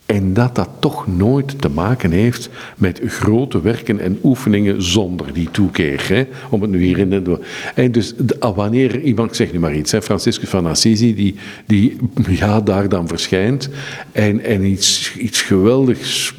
[0.06, 5.52] En dat dat toch nooit te maken heeft met grote werken en oefeningen zonder die
[5.52, 6.28] toekeer.
[6.50, 7.40] Om het nu hier in de.
[7.76, 11.36] En dus de- wanneer iemand, ik zeg nu maar iets, hè, Franciscus van Assisi, die,
[11.66, 11.98] die
[12.30, 13.70] ja, daar dan verschijnt
[14.12, 16.34] en, en iets, iets geweldigs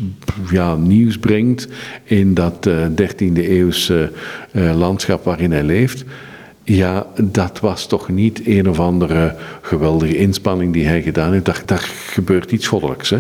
[0.51, 1.69] ja, nieuws brengt
[2.05, 4.13] in dat eh 13e eeuwse
[4.53, 6.05] eh, landschap waarin hij leeft.
[6.69, 11.45] Ja, dat was toch niet een of andere geweldige inspanning die hij gedaan heeft.
[11.45, 13.11] Daar, daar gebeurt iets goddelijks.
[13.11, 13.19] Hè?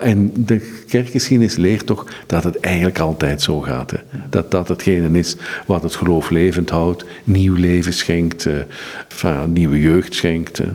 [0.00, 3.90] En de kerkgeschiedenis leert toch dat het eigenlijk altijd zo gaat.
[3.90, 3.96] Hè?
[4.30, 10.14] Dat dat hetgene is wat het geloof levend houdt, nieuw leven schenkt, eh, nieuwe jeugd
[10.14, 10.58] schenkt.
[10.58, 10.66] eh,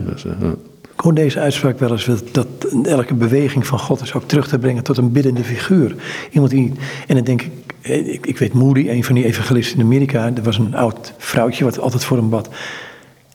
[0.94, 2.46] Ik hoor deze uitspraak wel eens, dat,
[2.82, 5.94] elke beweging van God is ook terug te brengen tot een biddende figuur.
[6.30, 6.72] Iemand die,
[7.06, 7.50] en dan denk ik,
[7.82, 11.64] ik, ik weet Moody, een van die evangelisten in Amerika, er was een oud vrouwtje
[11.64, 12.48] wat altijd voor hem bad.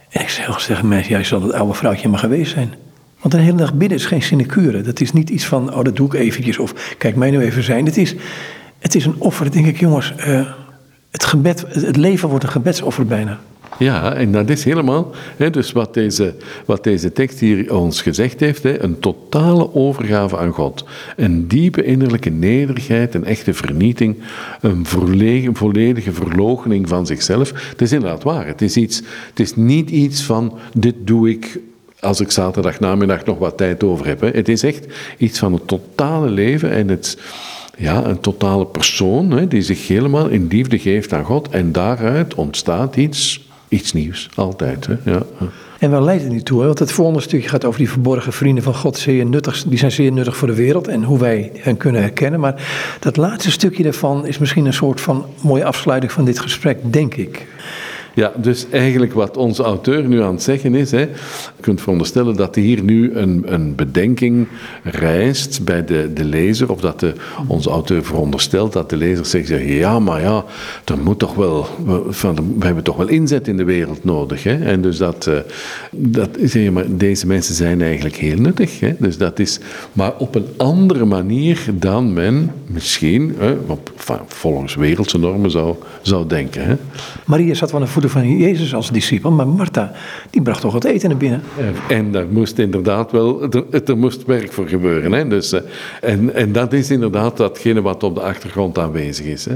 [0.10, 2.74] En ik zei tegen mensen, jij zal het oude vrouwtje maar geweest zijn.
[3.22, 4.82] Want een hele dag bidden is geen sinecure.
[4.82, 7.64] Dat is niet iets van, oh dat doe ik eventjes, of kijk mij nu even
[7.64, 7.86] zijn.
[7.86, 8.16] Het is,
[8.80, 10.48] het is een offer, denk ik jongens, eh,
[11.12, 13.40] het, gebed, het leven wordt een gebedsoffer bijna.
[13.80, 18.40] Ja, en dat is helemaal, hè, dus wat deze, wat deze tekst hier ons gezegd
[18.40, 20.86] heeft, hè, een totale overgave aan God.
[21.16, 24.16] Een diepe innerlijke nederigheid, een echte vernieting,
[24.62, 24.86] een
[25.56, 27.70] volledige, verloochening van zichzelf.
[27.70, 28.48] Het is inderdaad waar.
[28.48, 31.60] Het is, iets, het is niet iets van, dit doe ik
[32.00, 34.22] als ik zaterdag namiddag nog wat tijd over heb.
[34.22, 34.30] Hè.
[34.30, 34.86] Het is echt
[35.18, 37.18] iets van het totale leven en het
[37.78, 41.50] ja, een totale persoon hè, die zich helemaal in liefde geeft aan God.
[41.50, 44.88] En daaruit ontstaat iets, iets nieuws, altijd.
[44.88, 45.22] Hè, ja.
[45.80, 46.66] En waar leidt het nu toe?
[46.66, 48.98] Want het volgende stukje gaat over die verborgen vrienden van God.
[48.98, 52.40] Zeer nuttig, die zijn zeer nuttig voor de wereld en hoe wij hen kunnen herkennen.
[52.40, 52.68] Maar
[53.00, 57.16] dat laatste stukje daarvan is misschien een soort van mooie afsluiting van dit gesprek, denk
[57.16, 57.48] ik.
[58.18, 61.10] Ja, dus eigenlijk wat onze auteur nu aan het zeggen is, hè, je
[61.60, 64.48] kunt veronderstellen dat hier nu een, een bedenking
[64.84, 67.14] rijst bij de, de lezer, of dat de,
[67.48, 70.46] onze auteur veronderstelt dat de lezer zegt, ja, maar ja,
[70.86, 74.44] er moet toch wel, we, hebben toch wel inzet in de wereld nodig.
[74.44, 74.66] Hè?
[74.66, 75.38] En dus dat, uh,
[75.92, 78.80] dat zeg maar deze mensen zijn eigenlijk heel nuttig.
[78.80, 78.96] Hè?
[79.00, 79.60] Dus dat is,
[79.94, 83.58] maar op een andere manier dan men misschien, hè,
[84.28, 86.66] volgens wereldse normen zou, zou denken.
[86.66, 86.76] Hè?
[87.26, 89.92] Maria zat van de voeten van Jezus als discipel, maar Martha,
[90.30, 91.42] die bracht toch het eten naar binnen.
[91.88, 95.12] En daar moest inderdaad wel, er, er moest werk voor gebeuren.
[95.12, 95.28] Hè?
[95.28, 95.62] Dus, eh,
[96.02, 99.46] en, en dat is inderdaad datgene wat op de achtergrond aanwezig is.
[99.46, 99.56] Hè?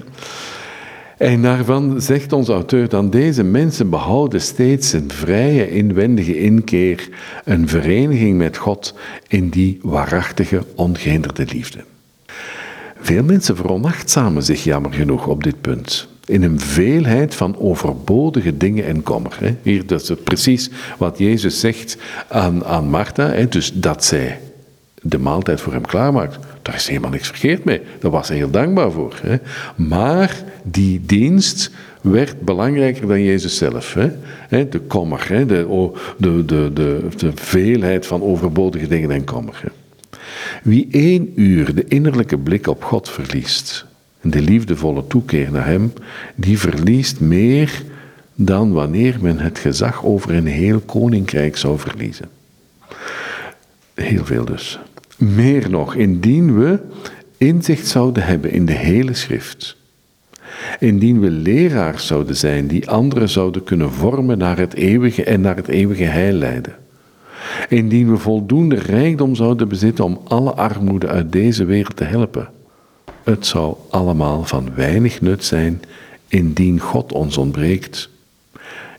[1.17, 7.09] En daarvan zegt onze auteur dan, deze mensen behouden steeds een vrije inwendige inkeer,
[7.43, 8.95] een vereniging met God
[9.27, 11.79] in die waarachtige, ongehinderde liefde.
[13.01, 18.85] Veel mensen veronachtzamen zich jammer genoeg op dit punt in een veelheid van overbodige dingen
[18.85, 19.37] en kommer.
[19.61, 21.97] Hier, dat is precies wat Jezus zegt
[22.27, 24.39] aan, aan Martha, dus dat zij
[25.01, 26.37] de maaltijd voor hem klaarmaakt.
[26.61, 27.81] Daar is helemaal niks verkeerd mee.
[27.99, 29.21] Daar was hij heel dankbaar voor.
[29.75, 31.71] Maar die dienst
[32.01, 33.97] werd belangrijker dan Jezus zelf.
[34.49, 35.27] De kommer.
[35.47, 39.61] De, de, de, de, de veelheid van overbodige dingen en kommer.
[40.63, 43.85] Wie één uur de innerlijke blik op God verliest,
[44.21, 45.93] de liefdevolle toekeer naar Hem,
[46.35, 47.83] die verliest meer
[48.35, 52.29] dan wanneer men het gezag over een heel koninkrijk zou verliezen.
[53.93, 54.79] Heel veel dus.
[55.17, 56.79] Meer nog, indien we
[57.37, 59.77] inzicht zouden hebben in de hele schrift.
[60.79, 65.55] Indien we leraars zouden zijn die anderen zouden kunnen vormen naar het eeuwige en naar
[65.55, 66.75] het eeuwige heil leiden.
[67.69, 72.49] Indien we voldoende rijkdom zouden bezitten om alle armoede uit deze wereld te helpen
[73.23, 75.81] het zou allemaal van weinig nut zijn
[76.27, 78.09] indien God ons ontbreekt,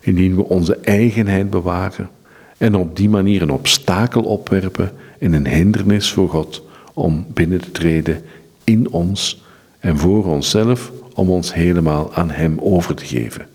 [0.01, 2.09] indien we onze eigenheid bewaren
[2.57, 6.63] en op die manier een obstakel opwerpen en een hindernis voor God
[6.93, 8.21] om binnen te treden
[8.63, 9.43] in ons
[9.79, 13.47] en voor onszelf om ons helemaal aan Hem over te geven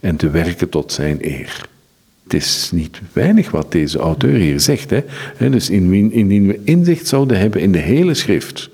[0.00, 1.68] en te werken tot Zijn eer.
[2.30, 4.90] Het is niet weinig wat deze auteur hier zegt.
[5.36, 5.50] Hè?
[5.50, 8.70] Dus indien we inzicht zouden hebben in de hele schrift,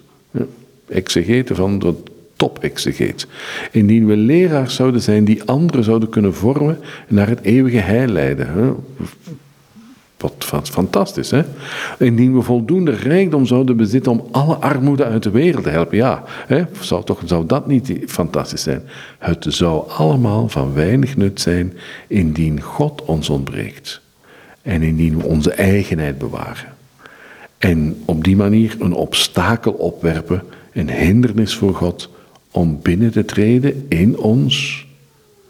[0.88, 1.94] exegete van de
[2.36, 3.26] top-exegeet.
[3.70, 6.78] Indien we leraars zouden zijn die anderen zouden kunnen vormen
[7.08, 8.76] en naar het eeuwige heil leiden.
[10.16, 11.42] Wat fantastisch, hè?
[11.98, 15.96] Indien we voldoende rijkdom zouden bezitten om alle armoede uit de wereld te helpen.
[15.96, 16.64] Ja, hè?
[16.80, 18.82] Zou, toch, zou dat niet fantastisch zijn?
[19.18, 21.72] Het zou allemaal van weinig nut zijn
[22.06, 24.00] indien God ons ontbreekt.
[24.62, 26.74] En indien we onze eigenheid bewaren.
[27.58, 30.42] En op die manier een obstakel opwerpen
[30.72, 32.10] een hindernis voor God
[32.50, 34.86] om binnen te treden in ons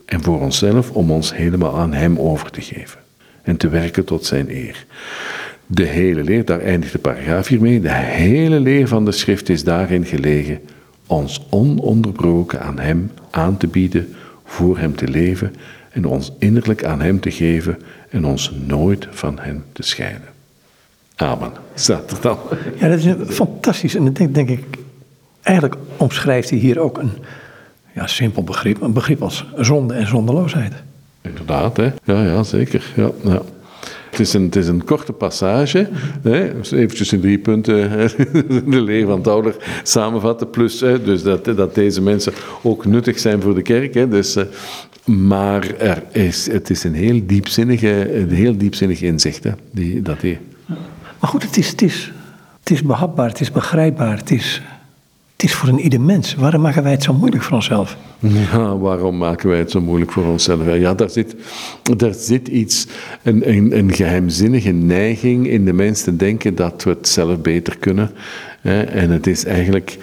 [0.05, 3.06] en voor onszelf om ons helemaal aan Hem over te geven
[3.47, 4.87] en te werken tot Zijn eer.
[5.67, 9.65] De hele leer, daar eindigt de paragraaf hiermee, de hele leer van de schrift is
[9.65, 10.61] daarin gelegen
[11.07, 15.55] ons ononderbroken aan Hem aan te bieden, voor Hem te leven
[15.91, 17.79] en ons innerlijk aan Hem te geven
[18.09, 20.29] en ons nooit van Hem te scheiden.
[21.17, 21.53] Amen.
[21.75, 22.39] Staat er dan.
[22.79, 23.95] Ja, dat is fantastisch.
[23.95, 24.65] En dat denk, denk ik
[25.47, 27.13] Eigenlijk omschrijft hij hier ook een
[27.95, 30.73] ja, simpel begrip, een begrip als zonde en zondeloosheid.
[31.29, 31.93] Inderdaad, hè?
[32.05, 32.93] Ja, ja zeker.
[32.97, 33.43] Ja, ja.
[34.11, 35.89] Het is, een, het is een korte passage,
[36.23, 36.55] hè?
[36.55, 37.91] Dus eventjes in drie punten
[38.71, 40.51] de leer van Tauler samenvatten.
[40.51, 43.95] Plus hè, dus dat, dat deze mensen ook nuttig zijn voor de kerk.
[43.95, 44.09] Hè?
[44.09, 44.45] Dus, uh,
[45.05, 49.51] maar er is, het is een heel diepzinnige, heel diepzinnig inzicht, hè?
[49.71, 50.39] Die, dat die...
[51.21, 52.13] Maar goed, het is, het, is,
[52.61, 54.63] het is behapbaar, het is begrijpbaar, het is
[55.37, 56.35] het is voor een ieder mens.
[56.35, 57.97] Waarom maken wij het zo moeilijk voor onszelf?
[58.19, 60.75] Ja, waarom maken wij het zo moeilijk voor onszelf?
[60.75, 61.35] Ja, daar zit,
[61.97, 62.87] daar zit iets,
[63.23, 67.79] een, een, een geheimzinnige neiging in de mens te denken dat we het zelf beter
[67.79, 68.11] kunnen.
[68.63, 69.99] En het is eigenlijk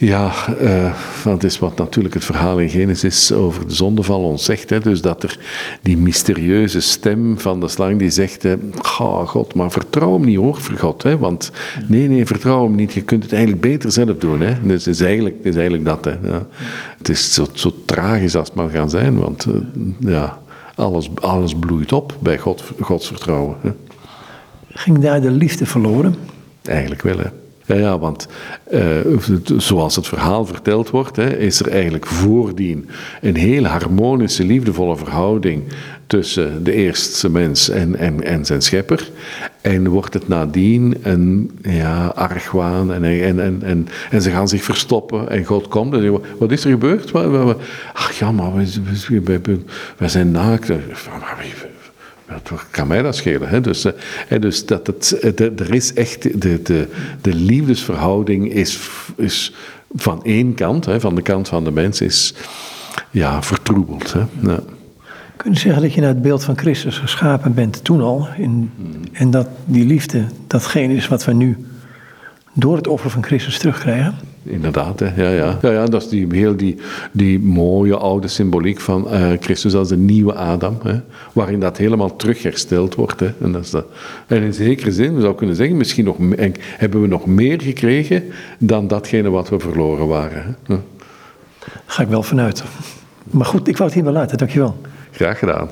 [0.00, 0.32] Ja,
[0.62, 0.94] uh,
[1.24, 4.70] dat is wat natuurlijk het verhaal in Genesis over de zondeval ons zegt.
[4.70, 4.80] Hè?
[4.80, 5.38] Dus dat er
[5.82, 8.44] die mysterieuze stem van de slang die zegt:
[9.00, 11.02] oh God, maar vertrouw hem niet hoor, voor God.
[11.02, 11.18] Hè?
[11.18, 11.52] Want
[11.86, 12.92] nee, nee, vertrouw hem niet.
[12.92, 14.40] Je kunt het eigenlijk beter zelf doen.
[14.40, 14.54] Hè?
[14.62, 16.04] Dus het is eigenlijk, het is eigenlijk dat.
[16.04, 16.28] Hè?
[16.28, 16.46] Ja.
[16.98, 19.54] Het is zo, zo, tragisch als het maar gaan zijn, want uh,
[19.98, 20.38] ja,
[20.74, 23.56] alles, alles bloeit op bij God, Gods vertrouwen.
[23.60, 23.70] Hè?
[24.68, 26.14] Ging daar de liefde verloren?
[26.62, 27.39] Eigenlijk wel, hè.
[27.78, 28.28] Ja, want
[28.72, 28.82] uh,
[29.56, 32.88] zoals het verhaal verteld wordt, hè, is er eigenlijk voordien
[33.20, 35.62] een heel harmonische, liefdevolle verhouding
[36.06, 39.10] tussen de eerste mens en, en, zijn schepper.
[39.60, 45.28] En wordt het nadien een ja, argwaan en, en, en, en, ze gaan zich verstoppen
[45.28, 47.12] en God komt en zegt, wat is er gebeurd?
[47.92, 48.52] Ach ja, maar
[49.96, 50.70] we zijn naakt.
[52.30, 53.48] Wat kan mij dat schelen?
[53.48, 53.60] Hè?
[53.60, 56.88] Dus, eh, dus dat het, de, er is echt, de, de,
[57.20, 58.78] de liefdesverhouding is,
[59.16, 59.54] is
[59.94, 62.34] van één kant, hè, van de kant van de mens, is
[63.10, 64.12] ja, vertroebeld.
[64.12, 64.22] Hè?
[64.40, 64.60] Ja.
[65.36, 68.28] Kun je zeggen dat je naar het beeld van Christus geschapen bent toen al?
[68.36, 68.70] In,
[69.12, 71.66] en dat die liefde datgene is wat we nu
[72.52, 74.14] door het offer van Christus terugkrijgen?
[74.42, 75.22] Inderdaad, hè.
[75.22, 75.58] Ja, ja.
[75.62, 76.76] Ja, ja, dat is die, heel die,
[77.12, 81.00] die mooie oude symboliek van uh, Christus als de nieuwe Adam, hè,
[81.32, 83.20] waarin dat helemaal terughersteld wordt.
[83.20, 83.30] Hè.
[83.40, 83.86] En, dat is dat.
[84.26, 86.16] en in zekere zin, we zouden kunnen zeggen, misschien nog,
[86.60, 88.24] hebben we nog meer gekregen
[88.58, 90.56] dan datgene wat we verloren waren.
[90.66, 90.74] Hè.
[90.74, 90.80] Daar
[91.86, 92.62] ga ik wel vanuit.
[93.24, 94.80] Maar goed, ik wou het hier wel laten, dankjewel.
[95.10, 95.68] Graag gedaan.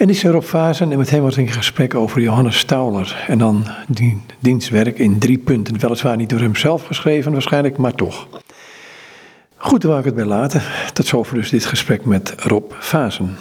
[0.00, 3.24] En die is Rob Fazen en met hem was ik in gesprek over Johannes Stauler.
[3.26, 5.80] En dan die dienstwerk in drie punten.
[5.80, 8.28] Weliswaar niet door hemzelf geschreven waarschijnlijk, maar toch.
[9.56, 10.62] Goed, daar wou ik het bij laten.
[10.92, 13.36] Tot zover dus dit gesprek met Rob Fazen.